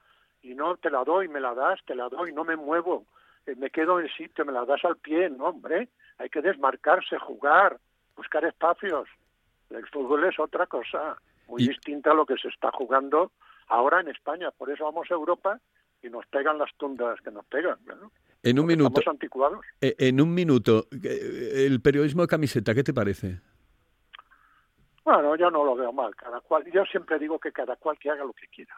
Y 0.43 0.55
no 0.55 0.77
te 0.77 0.89
la 0.89 1.05
doy, 1.05 1.29
me 1.29 1.41
la 1.41 1.53
das, 1.55 1.81
te 1.85 1.95
la 1.95 2.09
doy, 2.09 2.33
no 2.33 2.45
me 2.45 2.57
muevo. 2.57 3.05
Eh, 3.47 3.55
Me 3.57 3.71
quedo 3.71 4.01
en 4.01 4.09
sitio, 4.09 4.45
me 4.45 4.53
la 4.53 4.65
das 4.65 4.85
al 4.85 4.97
pie. 4.97 5.29
No, 5.29 5.47
hombre, 5.47 5.89
hay 6.19 6.29
que 6.31 6.41
desmarcarse, 6.41 7.19
jugar, 7.19 7.79
buscar 8.17 8.45
espacios. 8.45 9.09
El 9.71 9.87
fútbol 9.89 10.25
es 10.25 10.39
otra 10.39 10.67
cosa, 10.67 11.17
muy 11.49 11.63
Y- 11.63 11.69
distinta 11.69 12.11
a 12.11 12.15
lo 12.15 12.27
que 12.27 12.37
se 12.37 12.49
está 12.49 12.71
jugando 12.73 13.33
ahora 13.69 14.01
en 14.01 14.09
España. 14.09 14.51
Por 14.51 14.71
eso 14.71 14.85
vamos 14.85 15.09
a 15.11 15.15
Europa 15.15 15.61
y 16.03 16.09
nos 16.09 16.27
pegan 16.27 16.59
las 16.59 16.75
tundas 16.77 17.21
que 17.21 17.31
nos 17.31 17.45
pegan. 17.47 17.79
¿no? 17.87 18.11
En 18.43 18.59
un 18.59 18.65
Porque 18.65 18.77
minuto, 18.77 18.99
Estamos 19.01 19.07
anticuados. 19.15 19.61
eh, 19.81 19.95
en 19.99 20.21
un 20.21 20.33
minuto, 20.35 20.87
eh, 21.05 21.67
el 21.67 21.81
periodismo 21.81 22.23
de 22.23 22.29
camiseta, 22.29 22.75
¿qué 22.75 22.83
te 22.83 22.95
parece? 22.95 23.41
Bueno, 25.05 25.35
yo 25.37 25.51
no 25.51 25.65
lo 25.65 25.75
veo 25.75 25.93
mal. 25.93 26.15
Cada 26.15 26.41
cual, 26.41 26.65
yo 26.73 26.85
siempre 26.85 27.19
digo 27.19 27.39
que 27.39 27.53
cada 27.53 27.77
cual 27.77 27.99
que 27.99 28.11
haga 28.11 28.25
lo 28.25 28.33
que 28.33 28.47
quiera, 28.49 28.75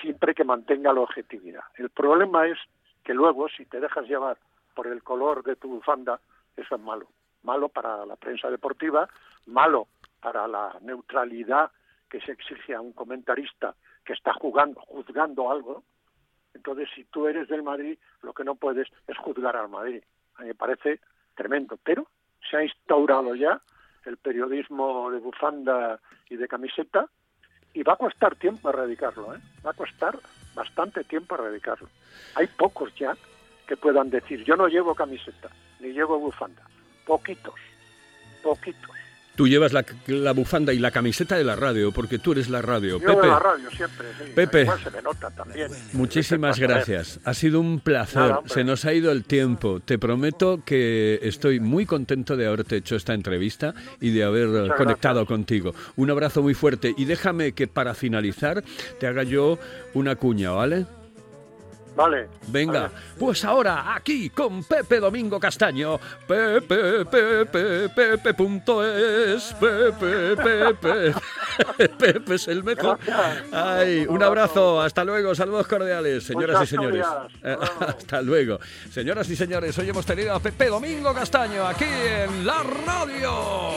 siempre 0.00 0.34
que 0.34 0.44
mantenga 0.44 0.92
la 0.92 1.00
objetividad. 1.00 1.62
El 1.76 1.90
problema 1.90 2.46
es 2.46 2.58
que 3.04 3.14
luego, 3.14 3.48
si 3.48 3.64
te 3.66 3.80
dejas 3.80 4.06
llevar 4.06 4.38
por 4.74 4.86
el 4.86 5.02
color 5.02 5.42
de 5.42 5.56
tu 5.56 5.68
bufanda, 5.68 6.20
eso 6.56 6.74
es 6.76 6.80
malo. 6.80 7.06
Malo 7.42 7.68
para 7.68 8.04
la 8.04 8.16
prensa 8.16 8.50
deportiva, 8.50 9.08
malo 9.46 9.88
para 10.20 10.46
la 10.46 10.76
neutralidad 10.82 11.70
que 12.08 12.20
se 12.20 12.32
exige 12.32 12.74
a 12.74 12.80
un 12.80 12.92
comentarista 12.92 13.74
que 14.04 14.12
está 14.12 14.32
jugando, 14.34 14.80
juzgando 14.80 15.50
algo. 15.50 15.84
Entonces, 16.54 16.88
si 16.94 17.04
tú 17.04 17.28
eres 17.28 17.48
del 17.48 17.62
Madrid, 17.62 17.98
lo 18.22 18.32
que 18.32 18.44
no 18.44 18.56
puedes 18.56 18.88
es 19.06 19.16
juzgar 19.18 19.56
al 19.56 19.68
Madrid. 19.68 20.02
A 20.36 20.42
mí 20.42 20.48
me 20.48 20.54
parece 20.54 21.00
tremendo. 21.34 21.78
Pero 21.82 22.08
se 22.48 22.56
ha 22.56 22.64
instaurado 22.64 23.34
ya 23.34 23.60
el 24.04 24.16
periodismo 24.16 25.10
de 25.10 25.18
bufanda 25.18 26.00
y 26.28 26.36
de 26.36 26.48
camiseta 26.48 27.06
y 27.72 27.82
va 27.82 27.92
a 27.92 27.96
costar 27.96 28.34
tiempo 28.36 28.70
erradicarlo, 28.70 29.34
¿eh? 29.34 29.38
Va 29.64 29.70
a 29.70 29.74
costar 29.74 30.18
bastante 30.54 31.04
tiempo 31.04 31.36
erradicarlo. 31.36 31.88
Hay 32.34 32.46
pocos 32.48 32.92
ya 32.96 33.16
que 33.66 33.76
puedan 33.76 34.10
decir, 34.10 34.42
yo 34.44 34.56
no 34.56 34.66
llevo 34.66 34.94
camiseta, 34.94 35.48
ni 35.78 35.92
llevo 35.92 36.18
bufanda. 36.18 36.62
Poquitos, 37.06 37.54
poquitos. 38.42 38.99
Tú 39.36 39.48
llevas 39.48 39.72
la, 39.72 39.84
la 40.06 40.32
bufanda 40.32 40.72
y 40.74 40.78
la 40.78 40.90
camiseta 40.90 41.36
de 41.36 41.44
la 41.44 41.56
radio, 41.56 41.92
porque 41.92 42.18
tú 42.18 42.32
eres 42.32 42.50
la 42.50 42.60
radio. 42.60 42.98
Yo 43.00 43.06
Pepe, 43.06 43.26
la 43.26 43.38
radio 43.38 43.70
siempre, 43.70 44.06
sí. 44.18 44.32
Pepe. 44.34 44.62
Igual 44.62 44.84
se 44.84 44.90
me 44.90 45.02
nota 45.02 45.30
también. 45.30 45.70
muchísimas 45.94 46.58
pues, 46.58 46.68
gracias. 46.68 47.20
Ha 47.24 47.32
sido 47.32 47.60
un 47.60 47.80
placer. 47.80 48.20
Nada. 48.20 48.42
Se 48.46 48.64
nos 48.64 48.84
ha 48.84 48.92
ido 48.92 49.10
el 49.12 49.24
tiempo. 49.24 49.80
Te 49.80 49.98
prometo 49.98 50.62
que 50.64 51.18
estoy 51.22 51.58
muy 51.58 51.86
contento 51.86 52.36
de 52.36 52.46
haberte 52.46 52.76
hecho 52.76 52.96
esta 52.96 53.14
entrevista 53.14 53.74
y 54.00 54.10
de 54.10 54.24
haber 54.24 54.48
Muchas 54.48 54.76
conectado 54.76 55.20
gracias. 55.20 55.28
contigo. 55.28 55.74
Un 55.96 56.10
abrazo 56.10 56.42
muy 56.42 56.54
fuerte 56.54 56.92
y 56.96 57.06
déjame 57.06 57.52
que 57.52 57.66
para 57.66 57.94
finalizar 57.94 58.62
te 58.98 59.06
haga 59.06 59.22
yo 59.22 59.58
una 59.94 60.16
cuña, 60.16 60.50
¿vale? 60.50 60.84
Vale. 61.96 62.28
Venga, 62.48 62.90
pues 63.18 63.44
ahora 63.44 63.94
aquí 63.94 64.30
con 64.30 64.64
Pepe 64.64 65.00
Domingo 65.00 65.38
Castaño. 65.40 65.98
Pepe, 66.26 67.04
Pepe, 67.04 67.88
Pepe, 67.88 68.34
punto 68.34 68.84
es. 68.86 69.54
Pepe, 69.60 70.36
Pepe. 70.36 71.14
Pepe 71.98 72.34
es 72.34 72.48
el 72.48 72.62
mejor. 72.64 72.98
Ay, 73.52 74.06
un 74.08 74.22
abrazo. 74.22 74.80
Hasta 74.80 75.04
luego. 75.04 75.34
Saludos 75.34 75.66
cordiales, 75.66 76.24
señoras 76.24 76.56
Muchas 76.56 76.72
y 76.72 76.76
señores. 76.76 77.06
gracias. 77.42 77.60
Hasta 77.60 77.72
luego. 77.80 77.90
Hasta 77.98 78.22
luego. 78.22 78.60
Señoras 78.90 79.28
y 79.30 79.36
señores, 79.36 79.78
hoy 79.78 79.88
hemos 79.88 80.06
tenido 80.06 80.34
a 80.34 80.40
Pepe 80.40 80.68
Domingo 80.68 81.12
Castaño 81.12 81.66
aquí 81.66 81.84
en 81.84 82.46
la 82.46 82.62
radio. 82.86 83.70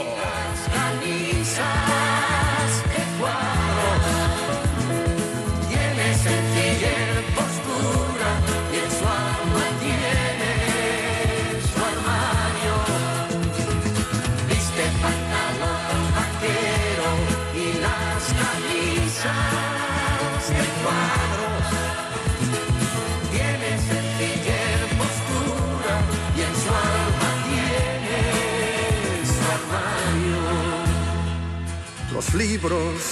Los 32.24 32.34
libros 32.36 33.12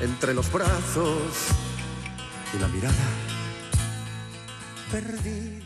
entre 0.00 0.34
los 0.34 0.50
brazos 0.52 1.48
y 2.54 2.58
la 2.58 2.68
mirada 2.68 2.94
perdida. 4.90 5.61